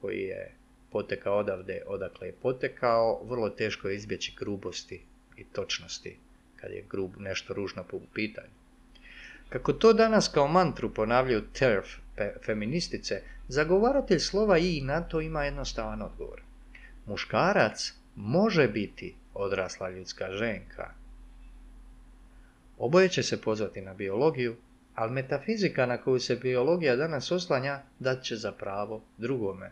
koji 0.00 0.20
je 0.20 0.54
potekao 0.90 1.38
odavde 1.38 1.82
odakle 1.86 2.28
je 2.28 2.32
potekao, 2.42 3.24
vrlo 3.24 3.50
teško 3.50 3.88
je 3.88 3.96
izbjeći 3.96 4.34
grubosti 4.38 5.02
i 5.36 5.44
točnosti 5.44 6.16
kad 6.56 6.70
je 6.70 6.84
grub 6.90 7.10
nešto 7.18 7.54
ružno 7.54 7.84
po 7.84 8.00
pitanju. 8.14 8.63
Kako 9.48 9.72
to 9.72 9.92
danas 9.92 10.28
kao 10.28 10.48
mantru 10.48 10.94
ponavljaju 10.94 11.42
TERF 11.52 11.88
feministice, 12.46 13.22
zagovaratelj 13.48 14.18
slova 14.18 14.58
i 14.58 14.80
na 14.80 15.00
to 15.00 15.20
ima 15.20 15.44
jednostavan 15.44 16.02
odgovor. 16.02 16.42
Muškarac 17.06 17.92
može 18.16 18.68
biti 18.68 19.14
odrasla 19.34 19.90
ljudska 19.90 20.32
ženka. 20.32 20.90
Oboje 22.78 23.08
će 23.08 23.22
se 23.22 23.42
pozvati 23.42 23.80
na 23.80 23.94
biologiju, 23.94 24.56
ali 24.94 25.12
metafizika 25.12 25.86
na 25.86 25.96
koju 25.98 26.20
se 26.20 26.36
biologija 26.36 26.96
danas 26.96 27.32
oslanja 27.32 27.82
dat 27.98 28.22
će 28.22 28.36
za 28.36 28.52
pravo 28.52 29.02
drugome. 29.18 29.70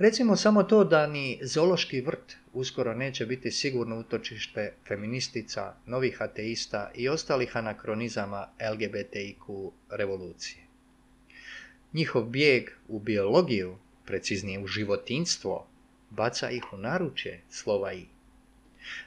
Recimo 0.00 0.36
samo 0.36 0.62
to 0.62 0.84
da 0.84 1.06
ni 1.06 1.38
zoološki 1.42 2.00
vrt 2.00 2.36
uskoro 2.52 2.94
neće 2.94 3.26
biti 3.26 3.50
sigurno 3.50 3.98
utočište 3.98 4.72
feministica, 4.88 5.74
novih 5.86 6.22
ateista 6.22 6.90
i 6.94 7.08
ostalih 7.08 7.56
anakronizama 7.56 8.48
LGBTIQ 8.72 9.70
revolucije. 9.90 10.62
Njihov 11.92 12.24
bijeg 12.24 12.70
u 12.88 13.00
biologiju, 13.00 13.76
preciznije 14.04 14.58
u 14.58 14.66
životinstvo, 14.66 15.66
baca 16.10 16.50
ih 16.50 16.72
u 16.72 16.76
naručje 16.76 17.40
slova 17.50 17.92
i. 17.92 18.04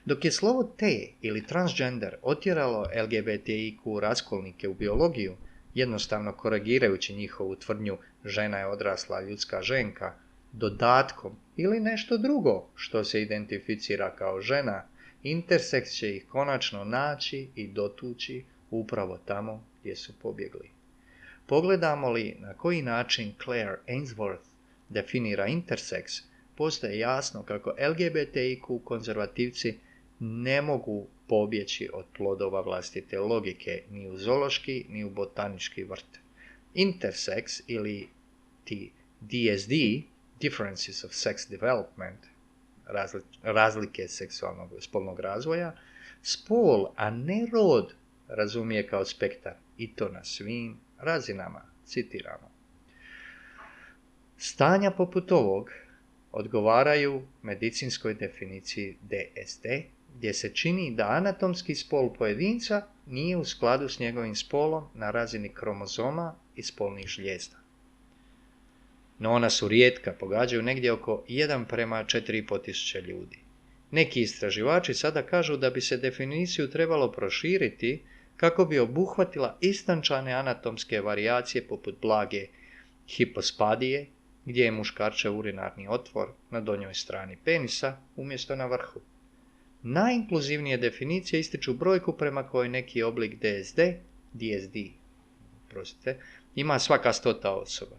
Dok 0.06 0.26
je 0.26 0.32
slovo 0.32 0.64
te 0.78 1.08
ili 1.22 1.48
transgender 1.48 2.16
otjeralo 2.22 2.86
LGBTIQ 3.04 4.00
raskolnike 4.00 4.68
u 4.68 4.74
biologiju, 4.74 5.36
jednostavno 5.74 6.34
korigirajući 6.34 7.16
njihovu 7.16 7.56
tvrdnju 7.56 7.98
žena 8.26 8.58
je 8.58 8.68
odrasla 8.68 9.22
ljudska 9.22 9.62
ženka, 9.62 10.23
dodatkom 10.54 11.36
ili 11.58 11.80
nešto 11.80 12.18
drugo 12.18 12.70
što 12.76 13.04
se 13.04 13.22
identificira 13.22 14.16
kao 14.16 14.42
žena, 14.42 14.88
interseks 15.24 15.90
će 15.90 16.16
ih 16.16 16.26
konačno 16.28 16.84
naći 16.84 17.48
i 17.56 17.68
dotući 17.68 18.44
upravo 18.72 19.18
tamo 19.18 19.64
gdje 19.82 19.96
su 19.96 20.14
pobjegli. 20.22 20.70
Pogledamo 21.48 22.10
li 22.12 22.36
na 22.40 22.54
koji 22.54 22.82
način 22.82 23.34
Claire 23.44 23.78
Ainsworth 23.88 24.48
definira 24.90 25.48
interseks, 25.48 26.14
postaje 26.56 27.00
jasno 27.00 27.44
kako 27.44 27.70
LGBTIQ 27.70 28.84
konzervativci 28.84 29.78
ne 30.20 30.62
mogu 30.62 31.08
pobjeći 31.28 31.90
od 31.94 32.06
plodova 32.18 32.62
vlastite 32.62 33.20
logike 33.20 33.84
ni 33.92 34.10
u 34.10 34.18
zološki 34.18 34.86
ni 34.90 35.04
u 35.04 35.10
botanički 35.10 35.84
vrt. 35.84 36.20
Intersex 36.76 37.62
ili 37.68 38.08
ti 38.64 38.92
DSD, 39.22 39.72
Differences 40.40 41.04
of 41.04 41.12
Sex 41.12 41.50
Development, 41.50 42.20
razlike 43.44 44.08
seksualnog 44.08 44.70
spolnog 44.80 45.20
razvoja, 45.20 45.75
spol, 46.22 46.92
a 46.96 47.10
ne 47.10 47.48
rod, 47.54 47.94
razumije 48.28 48.88
kao 48.88 49.06
spektar 49.06 49.54
i 49.78 49.96
to 49.96 50.10
na 50.10 50.24
svim 50.24 50.80
razinama, 51.00 51.62
citiramo. 51.86 52.52
Stanja 54.38 54.92
poput 54.92 55.32
ovog 55.32 55.70
odgovaraju 56.32 57.28
medicinskoj 57.42 58.13
definiciji 58.13 58.98
DSD, 59.02 59.66
gdje 60.16 60.34
se 60.34 60.56
čini 60.56 60.96
da 60.96 61.08
anatomski 61.08 61.75
spol 61.75 62.13
pojedinca 62.13 62.88
nije 63.06 63.38
u 63.38 63.46
skladu 63.46 63.89
s 63.89 64.00
njegovim 64.00 64.36
spolom 64.36 64.88
na 64.93 65.12
razini 65.12 65.50
kromozoma 65.50 66.36
i 66.56 66.63
spolnih 66.63 67.08
žljezda. 67.08 67.62
No 69.19 69.32
ona 69.32 69.49
su 69.49 69.67
rijetka, 69.67 70.13
pogađaju 70.19 70.62
negdje 70.62 70.91
oko 70.91 71.23
1 71.30 71.65
prema 71.65 72.04
4,5 72.04 72.63
tisuće 72.63 73.02
ljudi. 73.02 73.39
Neki 73.91 74.21
istraživači 74.21 74.93
sada 74.93 75.21
kažu 75.21 75.58
da 75.58 75.69
bi 75.69 75.82
se 75.82 75.97
definiciju 75.97 76.69
trebalo 76.69 77.12
proširiti 77.12 78.02
kako 78.38 78.65
bi 78.65 78.80
obuhvatila 78.80 79.58
istančane 79.62 80.34
anatomske 80.34 81.02
varijacije 81.02 81.67
poput 81.67 81.95
blage 82.02 82.47
hipospadije 83.08 84.08
gdje 84.45 84.63
je 84.63 84.71
muškarčev 84.71 85.38
urinarni 85.38 85.88
otvor 85.88 86.30
na 86.52 86.62
donjoj 86.62 86.93
strani 86.93 87.38
penisa 87.45 87.97
umjesto 88.15 88.56
na 88.56 88.65
vrhu. 88.65 89.02
Najinkluzivnije 89.84 90.78
definicije 90.78 91.39
ističu 91.39 91.73
brojku 91.73 92.13
prema 92.17 92.47
kojoj 92.47 92.69
neki 92.69 93.04
oblik 93.04 93.36
DSD, 93.36 93.80
DSD, 94.34 94.76
prostite, 95.69 96.17
ima 96.56 96.80
svaka 96.80 97.13
stota 97.13 97.52
osoba. 97.52 97.95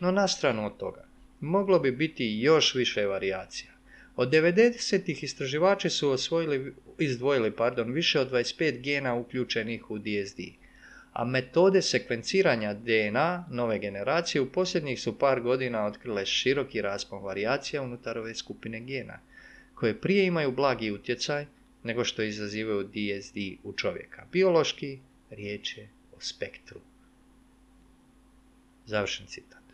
No 0.00 0.10
na 0.10 0.28
stranu 0.28 0.66
od 0.66 0.76
toga, 0.76 1.04
moglo 1.40 1.78
bi 1.78 1.90
biti 1.90 2.38
još 2.40 2.74
više 2.74 3.06
varijacija. 3.06 3.70
Od 4.16 4.30
90-ih 4.30 5.24
istraživači 5.24 5.90
su 5.90 6.10
osvojili, 6.10 6.74
izdvojili 6.98 7.50
pardon, 7.50 7.92
više 7.92 8.20
od 8.20 8.30
25 8.30 8.80
gena 8.80 9.14
uključenih 9.14 9.90
u 9.90 9.98
DSD 9.98 10.40
a 11.16 11.24
metode 11.24 11.82
sekvenciranja 11.82 12.74
DNA 12.74 13.46
nove 13.50 13.78
generacije 13.78 14.42
u 14.42 14.52
posljednjih 14.52 15.00
su 15.00 15.18
par 15.18 15.40
godina 15.40 15.86
otkrile 15.86 16.26
široki 16.26 16.82
raspon 16.82 17.22
varijacija 17.22 17.82
unutar 17.82 18.18
ove 18.18 18.34
skupine 18.34 18.80
gena, 18.80 19.18
koje 19.74 20.00
prije 20.00 20.26
imaju 20.26 20.52
blagi 20.52 20.90
utjecaj 20.90 21.46
nego 21.82 22.04
što 22.04 22.22
izazivaju 22.22 22.82
DSD 22.84 23.36
u 23.62 23.72
čovjeka. 23.72 24.26
Biološki 24.32 24.98
riječ 25.30 25.76
je 25.78 25.88
o 26.16 26.20
spektru. 26.20 26.80
Završen 28.86 29.26
citat. 29.26 29.65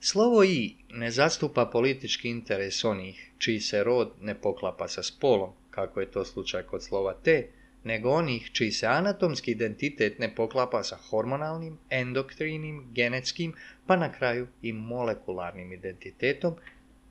Slovo 0.00 0.44
i 0.44 0.76
ne 0.90 1.10
zastupa 1.10 1.66
politički 1.66 2.28
interes 2.28 2.84
onih 2.84 3.32
čiji 3.38 3.60
se 3.60 3.84
rod 3.84 4.12
ne 4.20 4.34
poklapa 4.34 4.88
sa 4.88 5.02
spolom, 5.02 5.50
kako 5.70 6.00
je 6.00 6.10
to 6.10 6.24
slučaj 6.24 6.62
kod 6.62 6.84
slova 6.84 7.14
te, 7.22 7.48
nego 7.84 8.10
onih 8.10 8.50
čiji 8.52 8.70
se 8.72 8.86
anatomski 8.86 9.50
identitet 9.50 10.18
ne 10.18 10.34
poklapa 10.34 10.82
sa 10.82 10.96
hormonalnim, 10.96 11.78
endoktrinim, 11.90 12.92
genetskim, 12.92 13.54
pa 13.86 13.96
na 13.96 14.12
kraju 14.12 14.46
i 14.62 14.72
molekularnim 14.72 15.72
identitetom 15.72 16.54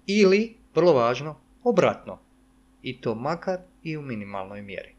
ili, 0.08 0.56
vrlo 0.76 0.94
važno, 0.94 1.40
obratno, 1.64 2.20
i 2.82 3.02
to 3.02 3.16
makar 3.16 3.60
i 3.84 3.98
u 3.98 4.02
minimalnoj 4.02 4.62
mjeri. 4.62 4.96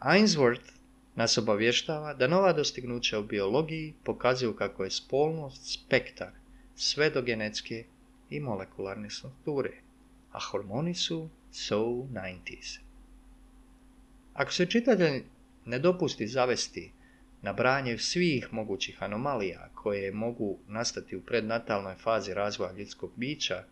Ainsworth 0.00 0.72
nas 1.14 1.38
obavještava 1.38 2.14
da 2.14 2.28
nova 2.28 2.52
dostignuća 2.52 3.18
u 3.18 3.22
biologiji 3.22 3.94
pokazuju 4.04 4.56
kako 4.56 4.84
je 4.84 4.90
spolnost 4.90 5.72
spektar 5.74 6.30
sve 6.76 7.10
do 7.10 7.22
genetske 7.22 7.84
i 8.30 8.40
molekularne 8.40 9.10
strukture, 9.10 9.72
a 10.32 10.40
hormoni 10.40 10.94
su 10.94 11.28
so 11.50 11.78
90s. 11.78 12.78
Ako 14.34 14.52
se 14.52 14.66
čitatelj 14.66 15.22
ne 15.64 15.78
dopusti 15.78 16.28
zavesti 16.28 16.92
na 17.42 17.52
branje 17.52 17.98
svih 17.98 18.52
mogućih 18.52 19.02
anomalija 19.02 19.68
koje 19.74 20.12
mogu 20.12 20.58
nastati 20.68 21.16
u 21.16 21.22
prednatalnoj 21.22 21.94
fazi 21.94 22.34
razvoja 22.34 22.72
ljudskog 22.72 23.12
bića, 23.16 23.64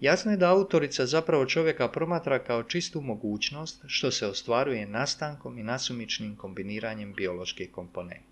jasno 0.00 0.30
je 0.30 0.36
da 0.36 0.50
autorica 0.50 1.06
zapravo 1.06 1.46
čovjeka 1.46 1.88
promatra 1.88 2.44
kao 2.44 2.62
čistu 2.62 3.00
mogućnost 3.00 3.84
što 3.86 4.10
se 4.10 4.26
ostvaruje 4.26 4.86
nastankom 4.86 5.58
i 5.58 5.62
nasumičnim 5.62 6.36
kombiniranjem 6.36 7.14
bioloških 7.14 7.70
komponenti. 7.70 8.29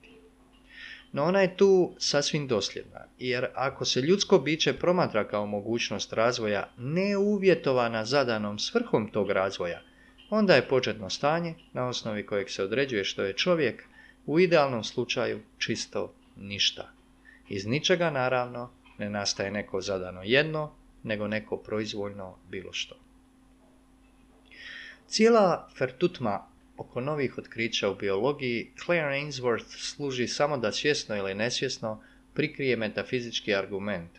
No 1.13 1.25
ona 1.25 1.41
je 1.41 1.57
tu 1.57 1.95
sasvim 1.99 2.49
dosljedna, 2.49 3.01
jer 3.19 3.47
ako 3.55 3.85
se 3.85 4.01
ljudsko 4.01 4.39
biće 4.39 4.73
promatra 4.73 5.29
kao 5.29 5.47
mogućnost 5.47 6.13
razvoja 6.13 6.69
neuvjetovana 6.79 8.05
zadanom 8.05 8.59
svrhom 8.59 9.11
tog 9.11 9.31
razvoja, 9.31 9.83
onda 10.31 10.55
je 10.55 10.69
početno 10.69 11.11
stanje 11.11 11.55
na 11.73 11.89
osnovi 11.89 12.27
kojeg 12.27 12.51
se 12.51 12.65
određuje 12.65 13.05
što 13.05 13.23
je 13.23 13.37
čovjek 13.37 13.85
u 14.27 14.41
idealnom 14.41 14.85
slučaju 14.85 15.41
čisto 15.59 16.15
ništa. 16.37 16.93
Iz 17.49 17.67
ničega 17.67 18.11
naravno 18.11 18.71
ne 18.99 19.11
nastaje 19.11 19.51
neko 19.51 19.81
zadano 19.81 20.23
jedno, 20.25 20.73
nego 21.03 21.29
neko 21.29 21.57
proizvoljno 21.57 22.37
bilo 22.51 22.73
što. 22.73 22.95
Cijela 25.07 25.69
fertutma 25.79 26.48
oko 26.79 27.01
novih 27.01 27.39
otkrića 27.39 27.91
u 27.91 27.95
biologiji 27.95 28.71
Claire 28.85 29.09
Ainsworth 29.09 29.77
služi 29.77 30.29
samo 30.29 30.59
da 30.59 30.73
svjesno 30.73 31.17
ili 31.17 31.35
nesvjesno 31.35 32.03
prikrije 32.35 32.77
metafizički 32.77 33.55
argument 33.55 34.11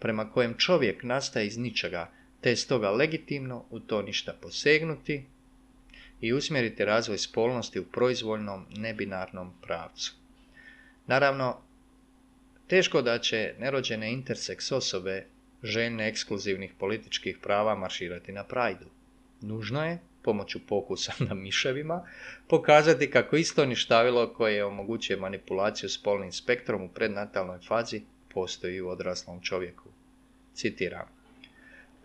prema 0.00 0.30
kojem 0.30 0.54
čovjek 0.58 1.02
nastaje 1.02 1.46
iz 1.46 1.58
ničega, 1.58 2.10
te 2.40 2.50
je 2.50 2.56
stoga 2.56 2.90
legitimno 2.90 3.64
u 3.70 3.80
to 3.80 4.02
ništa 4.02 4.32
posegnuti, 4.42 5.24
i 6.20 6.32
usmjeriti 6.32 6.84
razvoj 6.84 7.18
spolnosti 7.18 7.80
u 7.80 7.84
proizvoljnom 7.84 8.66
nebinarnom 8.76 9.52
pravcu. 9.62 10.14
Naravno, 11.06 11.56
teško 12.66 13.02
da 13.02 13.18
će 13.18 13.54
nerođene 13.58 14.12
interseks 14.12 14.72
osobe 14.72 15.26
željne 15.62 16.08
ekskluzivnih 16.08 16.72
političkih 16.78 17.38
prava 17.42 17.74
marširati 17.74 18.32
na 18.32 18.44
prajdu. 18.44 18.86
Nužno 19.40 19.84
je, 19.84 19.98
pomoću 20.28 20.58
pokusa 20.66 21.12
na 21.18 21.34
miševima, 21.34 22.06
pokazati 22.48 23.10
kako 23.10 23.36
isto 23.36 23.66
ništavilo 23.66 24.32
koje 24.34 24.64
omogućuje 24.64 25.16
manipulaciju 25.16 25.88
spolnim 25.88 26.32
spektrom 26.32 26.82
u 26.82 26.88
prednatalnoj 26.88 27.58
fazi 27.68 28.02
postoji 28.34 28.80
u 28.80 28.88
odraslom 28.88 29.40
čovjeku. 29.42 29.88
Citiram. 30.54 31.08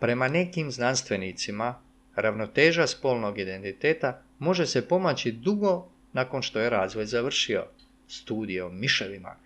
Prema 0.00 0.28
nekim 0.28 0.70
znanstvenicima, 0.70 1.74
ravnoteža 2.16 2.86
spolnog 2.86 3.38
identiteta 3.38 4.22
može 4.38 4.66
se 4.66 4.88
pomaći 4.88 5.32
dugo 5.32 5.88
nakon 6.12 6.42
što 6.42 6.60
je 6.60 6.70
razvoj 6.70 7.06
završio. 7.06 7.66
Studije 8.08 8.64
o 8.64 8.68
miševima 8.68 9.36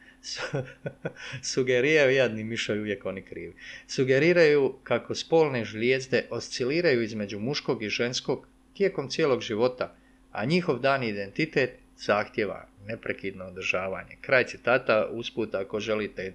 sugeriraju, 1.53 2.17
jadni 2.17 2.45
miševi 2.45 2.81
uvijek 2.81 3.07
oni 3.07 3.23
krivi, 3.23 3.55
sugeriraju 3.87 4.75
kako 4.83 5.15
spolne 5.15 5.65
žlijezde 5.65 6.27
osciliraju 6.31 7.03
između 7.03 7.41
muškog 7.41 7.83
i 7.83 7.89
ženskog 7.89 8.47
tijekom 8.75 9.09
cijelog 9.09 9.41
života, 9.41 9.95
a 10.33 10.45
njihov 10.45 10.79
dan 10.79 11.03
identitet 11.03 11.71
zahtjeva 11.97 12.67
neprekidno 12.87 13.45
održavanje. 13.45 14.17
Kraj 14.21 14.45
citata, 14.45 15.09
usput 15.11 15.55
ako 15.55 15.81
želite 15.81 16.35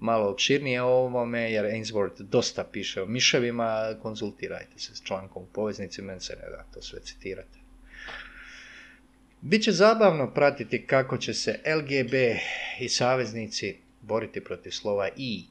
malo 0.00 0.30
opširnije 0.30 0.82
o 0.82 0.88
ovome, 0.88 1.52
jer 1.52 1.64
Ainsworth 1.64 2.22
dosta 2.22 2.64
piše 2.72 3.02
o 3.02 3.06
miševima, 3.06 3.94
konzultirajte 4.02 4.78
se 4.78 4.94
s 4.94 5.02
člankom 5.02 5.42
u 5.42 5.46
poveznici, 5.46 6.02
meni 6.02 6.20
se 6.20 6.36
ne 6.36 6.50
da 6.50 6.64
to 6.74 6.82
sve 6.82 7.00
citirati. 7.00 7.58
Biće 9.40 9.72
zabavno 9.72 10.34
pratiti 10.34 10.86
kako 10.86 11.16
će 11.18 11.34
se 11.34 11.60
LGB 11.76 12.14
i 12.80 12.88
saveznici 12.88 13.76
boriti 14.00 14.44
protiv 14.44 14.70
slova 14.70 15.08
I, 15.16 15.44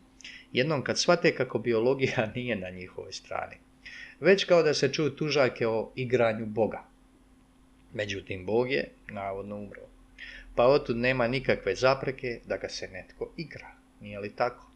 jednom 0.52 0.84
kad 0.84 1.00
shvate 1.00 1.36
kako 1.36 1.60
biologija 1.60 2.32
nije 2.36 2.56
na 2.56 2.70
njihovoj 2.70 3.12
strani. 3.12 3.56
Već 4.20 4.44
kao 4.44 4.64
da 4.64 4.74
se 4.74 4.94
čuju 4.94 5.16
tužake 5.16 5.68
o 5.68 5.92
igranju 5.96 6.46
Boga. 6.46 6.84
Međutim, 7.94 8.46
Bog 8.46 8.72
je 8.72 8.88
navodno 9.08 9.56
umro. 9.56 9.82
Pa 10.56 10.68
otud 10.68 10.98
nema 10.98 11.28
nikakve 11.28 11.76
zapreke 11.76 12.40
da 12.48 12.58
ga 12.58 12.70
se 12.70 12.88
netko 12.88 13.32
igra. 13.38 13.72
Nije 14.02 14.20
li 14.20 14.36
tako? 14.36 14.72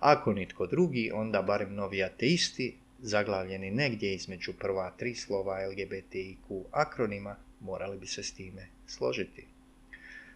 Ako 0.00 0.32
nitko 0.32 0.66
drugi, 0.66 1.10
onda 1.14 1.42
barem 1.42 1.74
novi 1.74 2.02
ateisti, 2.02 2.76
zaglavljeni 3.02 3.70
negdje 3.70 4.14
između 4.14 4.52
prva 4.52 4.90
tri 4.90 5.14
slova 5.14 5.58
LGBTIQ 5.66 6.64
akronima, 6.70 7.36
morali 7.60 7.98
bi 7.98 8.06
se 8.06 8.22
s 8.22 8.34
time 8.34 8.66
složiti. 8.86 9.46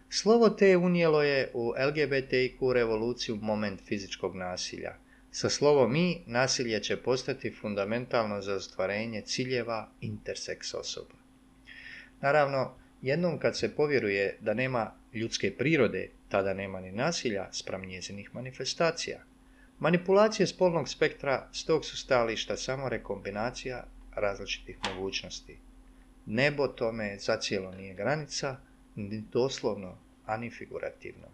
Slovo 0.09 0.49
T 0.49 0.77
unijelo 0.77 1.23
je 1.23 1.51
u 1.53 1.73
LGBTIQ 1.87 2.73
revoluciju 2.73 3.35
moment 3.35 3.81
fizičkog 3.81 4.35
nasilja. 4.35 4.93
Sa 5.35 5.49
slovom 5.49 5.95
I 5.95 6.21
nasilje 6.25 6.79
će 6.83 6.97
postati 6.97 7.51
fundamentalno 7.51 8.41
za 8.41 8.55
ostvarenje 8.55 9.21
ciljeva 9.21 9.89
interseks 10.01 10.73
osoba. 10.73 11.15
Naravno, 12.21 12.75
jednom 13.01 13.39
kad 13.39 13.57
se 13.57 13.75
povjeruje 13.75 14.37
da 14.41 14.53
nema 14.53 14.91
ljudske 15.13 15.51
prirode, 15.57 16.09
tada 16.29 16.53
nema 16.53 16.79
ni 16.79 16.91
nasilja 16.91 17.47
spram 17.51 17.85
njezinih 17.85 18.35
manifestacija. 18.35 19.23
Manipulacije 19.79 20.47
spolnog 20.47 20.89
spektra 20.89 21.49
s 21.53 21.65
tog 21.65 21.85
su 21.85 21.97
stališta 21.97 22.57
samo 22.57 22.89
rekombinacija 22.89 23.83
različitih 24.15 24.77
mogućnosti. 24.89 25.57
Nebo 26.25 26.67
tome 26.67 27.17
zacijelo 27.19 27.71
nije 27.71 27.93
granica, 27.93 28.57
ni 28.95 29.23
doslovno, 29.31 29.97
ani 30.25 30.49
figurativno. 30.49 31.27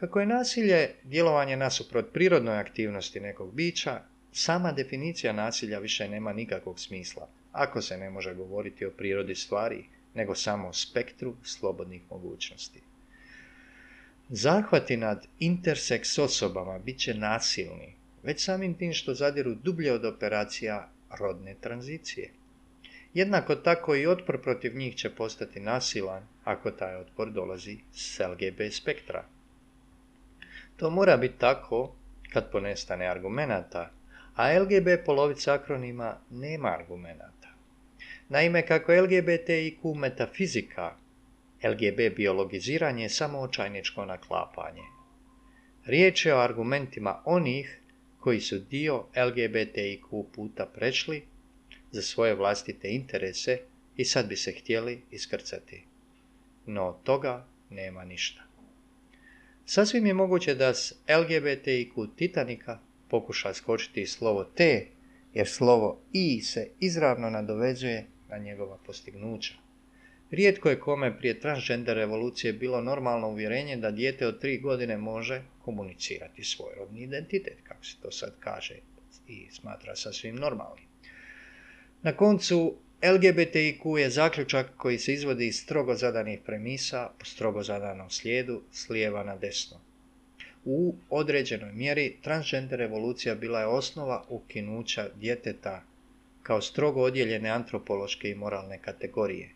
Kako 0.00 0.20
je 0.20 0.26
nasilje 0.26 0.90
djelovanje 1.04 1.56
nasuprot 1.56 2.12
prirodnoj 2.12 2.58
aktivnosti 2.58 3.20
nekog 3.20 3.54
bića, 3.54 4.00
sama 4.32 4.72
definicija 4.72 5.32
nasilja 5.32 5.78
više 5.78 6.08
nema 6.08 6.32
nikakvog 6.32 6.80
smisla, 6.80 7.28
ako 7.52 7.82
se 7.82 7.96
ne 7.96 8.10
može 8.10 8.34
govoriti 8.34 8.86
o 8.86 8.90
prirodi 8.90 9.34
stvari, 9.34 9.84
nego 10.14 10.34
samo 10.34 10.68
o 10.68 10.72
spektru 10.72 11.34
slobodnih 11.42 12.02
mogućnosti. 12.10 12.80
Zahvati 14.28 14.96
nad 14.96 15.26
interseks 15.38 16.18
osobama 16.18 16.78
bit 16.78 16.98
će 16.98 17.14
nasilni, 17.14 17.94
već 18.22 18.44
samim 18.44 18.74
tim 18.74 18.92
što 18.92 19.14
zadiru 19.14 19.54
dublje 19.54 19.92
od 19.92 20.04
operacija 20.04 20.90
rodne 21.18 21.54
tranzicije. 21.60 22.30
Jednako 23.14 23.54
tako 23.54 23.96
i 23.96 24.06
otpor 24.06 24.42
protiv 24.42 24.76
njih 24.76 24.96
će 24.96 25.10
postati 25.10 25.60
nasilan 25.60 26.26
ako 26.44 26.70
taj 26.70 26.96
otpor 26.96 27.32
dolazi 27.32 27.78
s 27.92 28.18
LGB 28.18 28.72
spektra. 28.72 29.24
To 30.80 30.90
mora 30.90 31.16
biti 31.16 31.38
tako 31.38 31.94
kad 32.32 32.50
ponestane 32.50 33.06
argumenata, 33.06 33.90
a 34.36 34.58
LGB 34.58 35.04
polovica 35.06 35.52
akronima 35.54 36.16
nema 36.30 36.68
argumenata. 36.68 37.48
Naime, 38.28 38.66
kako 38.66 38.92
LGBTIQ 38.92 39.94
metafizika, 39.94 40.96
LGB 41.62 42.16
biologiziranje 42.16 43.02
je 43.02 43.08
samo 43.08 43.38
očajničko 43.38 44.04
naklapanje. 44.04 44.82
Riječ 45.84 46.26
je 46.26 46.34
o 46.34 46.40
argumentima 46.40 47.22
onih 47.24 47.80
koji 48.20 48.40
su 48.40 48.58
dio 48.58 49.04
LGBTIQ 49.16 50.24
puta 50.34 50.66
prešli 50.66 51.22
za 51.92 52.02
svoje 52.02 52.34
vlastite 52.34 52.88
interese 52.88 53.58
i 53.96 54.04
sad 54.04 54.28
bi 54.28 54.36
se 54.36 54.52
htjeli 54.52 55.02
iskrcati. 55.10 55.84
No 56.66 56.86
od 56.88 57.02
toga 57.02 57.46
nema 57.70 58.04
ništa. 58.04 58.49
Sasvim 59.72 60.06
je 60.06 60.14
moguće 60.14 60.54
da 60.54 60.74
s 60.74 60.92
LGBTIQ 61.08 62.08
Titanika 62.16 62.78
pokuša 63.08 63.54
skočiti 63.54 64.06
slovo 64.06 64.44
T, 64.44 64.86
jer 65.34 65.48
slovo 65.48 66.00
I 66.12 66.40
se 66.40 66.68
izravno 66.80 67.30
nadovezuje 67.30 68.06
na 68.28 68.38
njegova 68.38 68.78
postignuća. 68.86 69.54
Rijetko 70.30 70.70
je 70.70 70.80
kome 70.80 71.18
prije 71.18 71.40
transgender 71.40 71.96
revolucije 71.96 72.52
bilo 72.52 72.80
normalno 72.80 73.28
uvjerenje 73.28 73.76
da 73.76 73.90
dijete 73.90 74.26
od 74.26 74.40
tri 74.40 74.58
godine 74.58 74.96
može 74.96 75.42
komunicirati 75.64 76.44
svoj 76.44 76.74
rodni 76.76 77.02
identitet, 77.02 77.58
kako 77.62 77.84
se 77.84 77.96
to 78.02 78.10
sad 78.10 78.34
kaže 78.40 78.74
i 79.28 79.46
smatra 79.50 79.96
sasvim 79.96 80.36
normalnim. 80.36 80.84
Na 82.02 82.12
koncu, 82.16 82.74
LGBTIQ 83.02 83.96
je 83.98 84.10
zaključak 84.10 84.66
koji 84.76 84.98
se 84.98 85.12
izvodi 85.12 85.46
iz 85.46 85.56
strogo 85.56 85.94
zadanih 85.94 86.40
premisa 86.46 87.10
po 87.18 87.24
strogo 87.24 87.62
zadanom 87.62 88.10
slijedu 88.10 88.62
s 88.72 88.88
lijeva 88.88 89.24
na 89.24 89.36
desno. 89.36 89.76
U 90.64 90.94
određenoj 91.10 91.72
mjeri 91.72 92.16
transgender 92.22 92.78
revolucija 92.78 93.34
bila 93.34 93.60
je 93.60 93.66
osnova 93.66 94.24
ukinuća 94.28 95.08
djeteta 95.14 95.82
kao 96.42 96.60
strogo 96.60 97.02
odjeljene 97.02 97.48
antropološke 97.48 98.30
i 98.30 98.34
moralne 98.34 98.78
kategorije. 98.78 99.50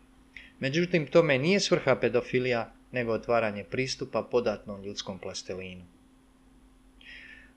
Međutim, 0.59 1.07
tome 1.07 1.37
nije 1.37 1.59
svrha 1.59 1.95
pedofilija, 1.95 2.73
nego 2.91 3.11
otvaranje 3.11 3.63
pristupa 3.63 4.27
podatnom 4.31 4.83
ljudskom 4.83 5.19
plastelinu. 5.19 5.83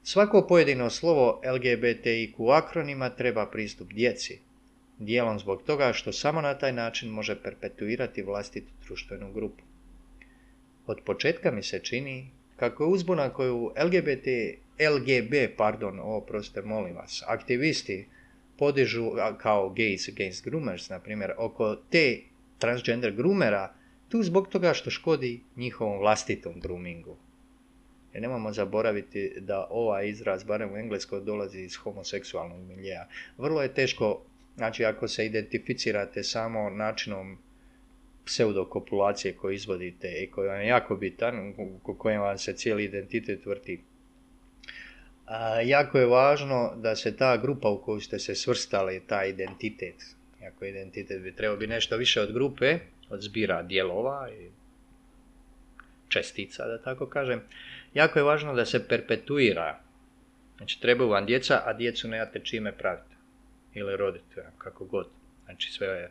Svako 0.03 0.47
pojedino 0.47 0.91
slovo 0.91 1.41
LGBTIQ 1.45 2.53
akronima 2.53 3.11
treba 3.11 3.47
pristup 3.47 3.93
djeci, 3.93 4.41
dijelom 4.99 5.39
zbog 5.39 5.63
toga 5.63 5.93
što 5.93 6.13
samo 6.13 6.41
na 6.41 6.55
taj 6.59 6.73
način 6.73 7.11
može 7.11 7.43
perpetuirati 7.43 8.23
vlastitu 8.23 8.73
društvenu 8.87 9.33
grupu. 9.33 9.65
Od 10.87 11.01
početka 11.05 11.51
mi 11.51 11.63
se 11.63 11.81
čini 11.83 12.31
kako 12.57 12.85
je 12.85 12.89
uzbuna 12.89 13.31
koju 13.31 13.73
LGBT, 13.85 14.27
LGB, 14.95 15.57
pardon, 15.57 16.01
o, 16.03 16.21
proste, 16.21 16.63
molim 16.63 16.97
vas, 16.97 17.23
aktivisti 17.27 18.07
podižu 18.59 19.11
kao 19.39 19.75
gays 19.77 20.09
against 20.13 20.45
groomers, 20.45 20.89
na 20.89 21.01
primjer, 21.01 21.33
oko 21.39 21.77
te 21.91 22.21
transgender 22.59 23.13
groomera, 23.13 23.75
tu 24.09 24.23
zbog 24.23 24.49
toga 24.49 24.75
što 24.75 24.91
škodi 24.91 25.41
njihovom 25.57 25.99
vlastitom 25.99 26.61
groomingu. 26.61 27.17
Jer 28.13 28.23
nemamo 28.23 28.53
zaboraviti 28.53 29.33
da 29.41 29.67
ovaj 29.71 30.09
izraz, 30.09 30.45
barem 30.45 30.73
u 30.73 30.77
engleskoj, 30.77 31.21
dolazi 31.21 31.61
iz 31.61 31.77
homoseksualnog 31.77 32.61
miljeja. 32.69 33.09
Vrlo 33.37 33.63
je 33.63 33.75
teško 33.75 34.23
Znači, 34.59 34.85
ako 34.85 35.09
se 35.09 35.27
identificirate 35.27 36.23
samo 36.23 36.71
načinom 36.71 37.39
pseudokopulacije 38.27 39.37
koju 39.37 39.55
izvodite 39.55 40.09
i 40.23 40.31
koji 40.31 40.49
vam 40.49 40.61
je 40.61 40.67
jako 40.67 40.97
bitan, 40.97 41.55
u 41.85 41.95
kojem 41.95 42.21
vam 42.21 42.39
se 42.39 42.53
cijeli 42.53 42.85
identitet 42.85 43.47
vrti, 43.47 43.81
a, 45.27 45.61
jako 45.61 45.99
je 45.99 46.07
važno 46.07 46.73
da 46.77 46.97
se 46.97 47.17
ta 47.17 47.37
grupa 47.37 47.69
u 47.69 47.83
koju 47.83 48.01
ste 48.01 48.19
se 48.19 48.35
svrstali, 48.35 49.03
taj 49.07 49.29
identitet, 49.29 49.95
jako 50.43 50.65
identitet 50.65 51.23
bi 51.23 51.35
trebao 51.35 51.57
biti 51.57 51.71
nešto 51.71 51.97
više 51.97 52.21
od 52.21 52.33
grupe, 52.33 52.79
od 53.11 53.23
zbira 53.23 53.63
dijelova 53.63 54.29
i 54.31 54.51
čestica, 56.09 56.67
da 56.67 56.83
tako 56.83 57.07
kažem, 57.07 57.43
jako 57.95 58.19
je 58.19 58.23
važno 58.23 58.55
da 58.55 58.65
se 58.65 58.89
perpetuira. 58.89 59.81
Znači, 60.57 60.81
trebaju 60.81 61.11
vam 61.11 61.27
djeca, 61.27 61.63
a 61.65 61.73
djecu 61.73 62.09
nemate 62.09 62.41
čime 62.41 62.73
praviti 62.73 63.18
ili 63.79 63.97
roditelja, 63.97 64.51
kako 64.59 64.85
god. 64.85 65.07
Znači 65.45 65.73
sve 65.73 66.11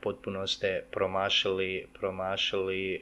potpuno 0.00 0.46
ste 0.46 0.82
promašili, 0.90 1.86
promašili 1.94 2.94
e, 2.94 3.00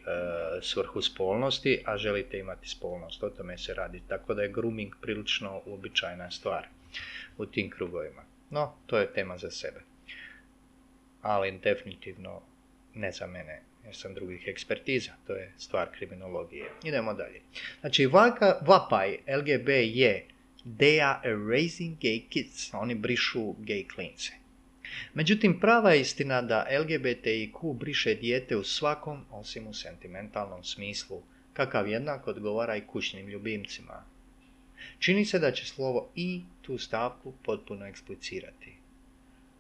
svrhu 0.62 1.02
spolnosti, 1.02 1.82
a 1.86 1.96
želite 1.96 2.38
imati 2.38 2.68
spolnost. 2.68 3.22
O 3.22 3.30
tome 3.30 3.58
se 3.58 3.74
radi. 3.74 4.02
Tako 4.08 4.34
da 4.34 4.42
je 4.42 4.52
grooming 4.52 4.94
prilično 5.00 5.62
uobičajena 5.66 6.30
stvar 6.30 6.66
u 7.38 7.46
tim 7.46 7.70
krugovima. 7.70 8.22
No, 8.50 8.74
to 8.86 8.98
je 8.98 9.12
tema 9.12 9.38
za 9.38 9.50
sebe. 9.50 9.80
Ali 11.22 11.58
definitivno 11.58 12.42
ne 12.94 13.12
za 13.12 13.26
mene, 13.26 13.62
jer 13.84 13.96
sam 13.96 14.14
drugih 14.14 14.42
ekspertiza. 14.46 15.12
To 15.26 15.32
je 15.32 15.52
stvar 15.58 15.88
kriminologije. 15.98 16.70
Idemo 16.84 17.14
dalje. 17.14 17.40
Znači, 17.80 18.06
vaka, 18.06 18.58
vapaj 18.66 19.18
LGB 19.38 19.68
je 19.68 20.26
they 20.64 21.00
are 21.00 21.20
erasing 21.24 21.96
gay 22.00 22.28
kids. 22.28 22.70
Oni 22.74 22.94
brišu 22.94 23.54
gay 23.58 23.88
klince. 23.94 24.32
Međutim, 25.14 25.60
prava 25.60 25.90
je 25.90 26.00
istina 26.00 26.42
da 26.42 26.66
LGBTIQ 26.70 27.74
briše 27.74 28.14
dijete 28.14 28.56
u 28.56 28.64
svakom, 28.64 29.24
osim 29.30 29.66
u 29.66 29.74
sentimentalnom 29.74 30.64
smislu, 30.64 31.22
kakav 31.52 31.88
jednak 31.88 32.28
odgovara 32.28 32.76
i 32.76 32.86
kućnim 32.86 33.28
ljubimcima. 33.28 34.04
Čini 34.98 35.24
se 35.24 35.38
da 35.38 35.52
će 35.52 35.66
slovo 35.66 36.08
i 36.14 36.42
tu 36.62 36.78
stavku 36.78 37.32
potpuno 37.42 37.86
eksplicirati. 37.86 38.72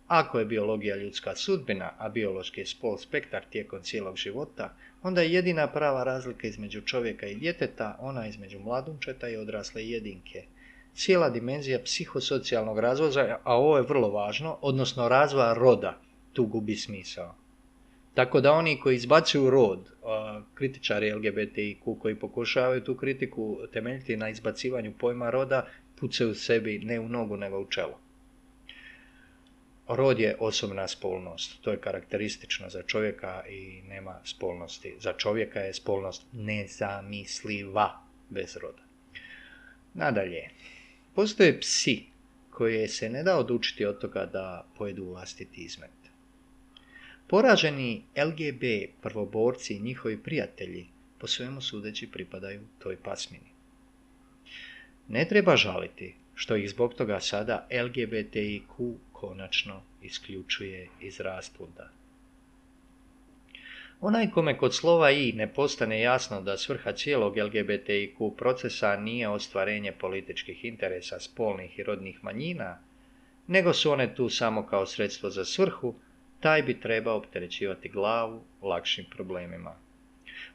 Ako 0.08 0.38
je 0.38 0.44
biologija 0.44 0.96
ljudska 0.96 1.36
sudbina, 1.36 1.92
a 1.98 2.08
biološki 2.08 2.60
je 2.60 2.66
spol 2.66 2.98
spektar 2.98 3.44
tijekom 3.50 3.82
cijelog 3.82 4.16
života, 4.16 4.76
onda 5.02 5.22
je 5.22 5.32
jedina 5.32 5.66
prava 5.66 6.04
razlika 6.04 6.48
između 6.48 6.80
čovjeka 6.80 7.26
i 7.26 7.34
djeteta 7.34 7.96
ona 8.00 8.26
između 8.26 8.58
mladunčeta 8.58 9.28
i 9.28 9.36
odrasle 9.36 9.88
jedinke– 9.88 10.44
cijela 10.94 11.30
dimenzija 11.30 11.78
psihosocijalnog 11.84 12.78
razvoja, 12.78 13.38
a 13.44 13.56
ovo 13.56 13.76
je 13.76 13.82
vrlo 13.82 14.10
važno, 14.10 14.58
odnosno 14.60 15.08
razvoja 15.08 15.54
roda, 15.54 16.00
tu 16.32 16.46
gubi 16.46 16.76
smisao. 16.76 17.34
Tako 18.14 18.40
da 18.40 18.52
oni 18.52 18.80
koji 18.80 18.96
izbacuju 18.96 19.50
rod, 19.50 19.90
kritičari 20.54 21.12
LGBTIQ 21.12 21.98
koji 21.98 22.14
pokušavaju 22.14 22.84
tu 22.84 22.96
kritiku 22.96 23.58
temeljiti 23.72 24.16
na 24.16 24.28
izbacivanju 24.28 24.92
pojma 24.98 25.30
roda, 25.30 25.66
pucaju 26.00 26.34
sebi 26.34 26.78
ne 26.78 27.00
u 27.00 27.08
nogu 27.08 27.36
nego 27.36 27.60
u 27.60 27.66
čelo. 27.66 27.98
Rod 29.88 30.20
je 30.20 30.36
osobna 30.38 30.88
spolnost, 30.88 31.62
to 31.62 31.70
je 31.70 31.80
karakteristično 31.80 32.70
za 32.70 32.82
čovjeka 32.82 33.42
i 33.48 33.82
nema 33.88 34.20
spolnosti. 34.24 34.94
Za 34.98 35.12
čovjeka 35.12 35.60
je 35.60 35.74
spolnost 35.74 36.26
nezamisliva 36.32 38.00
bez 38.28 38.56
roda. 38.56 38.82
Nadalje, 39.94 40.48
Postoje 41.14 41.60
psi 41.60 42.04
koje 42.50 42.88
se 42.88 43.08
ne 43.08 43.22
da 43.22 43.38
odučiti 43.38 43.86
od 43.86 44.00
toga 44.00 44.26
da 44.26 44.66
pojedu 44.78 45.04
vlastiti 45.04 45.60
izmet. 45.60 45.90
Poraženi 47.26 48.04
LGB 48.16 48.62
prvoborci 49.02 49.74
i 49.74 49.80
njihovi 49.80 50.22
prijatelji 50.22 50.86
po 51.18 51.26
svemu 51.26 51.60
sudeći 51.60 52.06
pripadaju 52.06 52.60
toj 52.78 52.96
pasmini. 52.96 53.50
Ne 55.08 55.24
treba 55.28 55.56
žaliti 55.56 56.14
što 56.34 56.56
ih 56.56 56.70
zbog 56.70 56.94
toga 56.94 57.20
sada 57.20 57.66
LGBTIQ 57.70 58.94
konačno 59.12 59.82
isključuje 60.02 60.88
iz 61.00 61.20
rasplunda. 61.20 61.99
Onaj 64.02 64.30
kome 64.30 64.58
kod 64.58 64.74
slova 64.74 65.10
i 65.10 65.32
ne 65.32 65.46
postane 65.54 66.00
jasno 66.00 66.40
da 66.40 66.56
svrha 66.58 66.92
cijelog 66.92 67.36
LGBTIQ 67.36 68.36
procesa 68.36 68.96
nije 68.96 69.28
ostvarenje 69.28 69.92
političkih 69.92 70.64
interesa 70.64 71.20
spolnih 71.20 71.78
i 71.78 71.82
rodnih 71.82 72.24
manjina, 72.24 72.78
nego 73.46 73.72
su 73.72 73.92
one 73.92 74.14
tu 74.14 74.28
samo 74.28 74.66
kao 74.66 74.86
sredstvo 74.86 75.30
za 75.30 75.44
svrhu, 75.44 75.94
taj 76.40 76.62
bi 76.62 76.80
trebao 76.80 77.16
opterećivati 77.16 77.88
glavu 77.88 78.42
lakšim 78.62 79.04
problemima. 79.10 79.74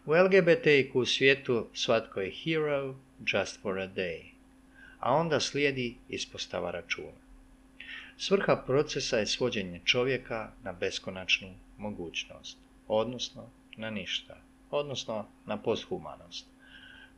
U 0.06 0.12
LGBTIQ 0.12 1.06
svijetu 1.06 1.68
svatko 1.74 2.22
je 2.22 2.32
hero 2.32 2.96
just 3.34 3.62
for 3.62 3.80
a 3.80 3.88
day, 3.88 4.22
a 5.00 5.14
onda 5.14 5.40
slijedi 5.40 5.96
ispostava 6.10 6.72
računa. 6.72 7.26
Svrha 8.18 8.56
procesa 8.56 9.18
je 9.18 9.26
svođenje 9.26 9.82
čovjeka 9.86 10.52
na 10.64 10.74
beskonačnu 10.74 11.54
mogućnost 11.78 12.65
odnosno 12.88 13.50
na 13.78 13.90
ništa, 13.90 14.38
odnosno 14.72 15.26
na 15.46 15.58
posthumanost. 15.58 16.48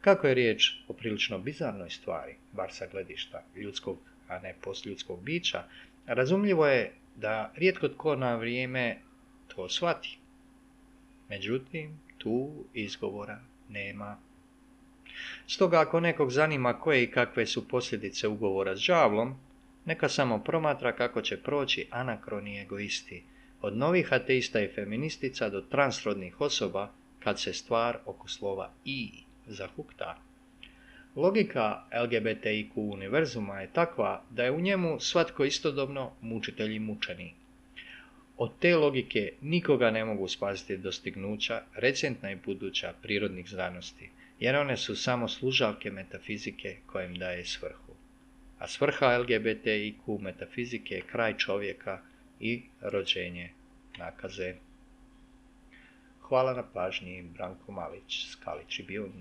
Kako 0.01 0.27
je 0.27 0.33
riječ 0.33 0.73
o 0.87 0.93
prilično 0.93 1.39
bizarnoj 1.39 1.89
stvari, 1.89 2.35
bar 2.51 2.71
sa 2.71 2.87
gledišta 2.91 3.43
ljudskog, 3.55 3.97
a 4.27 4.39
ne 4.39 4.55
postljudskog 4.61 5.23
bića, 5.23 5.63
razumljivo 6.05 6.67
je 6.67 6.93
da 7.15 7.51
rijetko 7.55 7.87
tko 7.87 8.15
na 8.15 8.35
vrijeme 8.35 8.97
to 9.47 9.69
shvati. 9.69 10.17
Međutim, 11.29 11.99
tu 12.17 12.51
izgovora 12.73 13.39
nema. 13.69 14.17
Stoga 15.47 15.81
ako 15.81 15.99
nekog 15.99 16.31
zanima 16.31 16.79
koje 16.79 17.03
i 17.03 17.11
kakve 17.11 17.45
su 17.45 17.67
posljedice 17.67 18.27
ugovora 18.27 18.75
s 18.75 18.79
žavlom, 18.79 19.35
neka 19.85 20.09
samo 20.09 20.39
promatra 20.39 20.95
kako 20.95 21.21
će 21.21 21.37
proći 21.37 21.87
anakroni 21.91 22.61
egoisti, 22.61 23.23
od 23.61 23.77
novih 23.77 24.13
ateista 24.13 24.61
i 24.61 24.67
feministica 24.67 25.49
do 25.49 25.61
transrodnih 25.61 26.41
osoba 26.41 26.91
kad 27.19 27.39
se 27.39 27.53
stvar 27.53 27.97
oko 28.05 28.27
slova 28.27 28.73
i 28.85 29.11
zahukta. 29.47 30.17
Logika 31.15 31.83
LGBTIQ 32.03 32.71
univerzuma 32.75 33.61
je 33.61 33.73
takva 33.73 34.23
da 34.29 34.43
je 34.43 34.51
u 34.51 34.59
njemu 34.59 34.99
svatko 34.99 35.45
istodobno 35.45 36.11
mučitelj 36.21 36.75
i 36.75 36.79
mučeni. 36.79 37.33
Od 38.37 38.51
te 38.59 38.75
logike 38.75 39.33
nikoga 39.41 39.91
ne 39.91 40.05
mogu 40.05 40.27
spasiti 40.27 40.77
dostignuća, 40.77 41.61
recentna 41.75 42.31
i 42.31 42.35
buduća 42.35 42.93
prirodnih 43.01 43.49
znanosti, 43.49 44.09
jer 44.39 44.55
one 44.55 44.77
su 44.77 44.95
samo 44.95 45.27
služavke 45.27 45.91
metafizike 45.91 46.77
kojem 46.85 47.15
daje 47.15 47.45
svrhu. 47.45 47.93
A 48.59 48.67
svrha 48.67 49.17
LGBTIQ 49.17 50.21
metafizike 50.21 50.95
je 50.95 51.01
kraj 51.01 51.37
čovjeka 51.37 52.01
i 52.39 52.63
rođenje 52.81 53.49
nakaze. 53.97 54.55
Hvala 56.21 56.53
na 56.53 56.63
pažnji, 56.73 57.23
Branko 57.33 57.71
Malić, 57.71 58.27
Skalić 58.31 58.79
i 58.79 58.83
Bijun. 58.83 59.11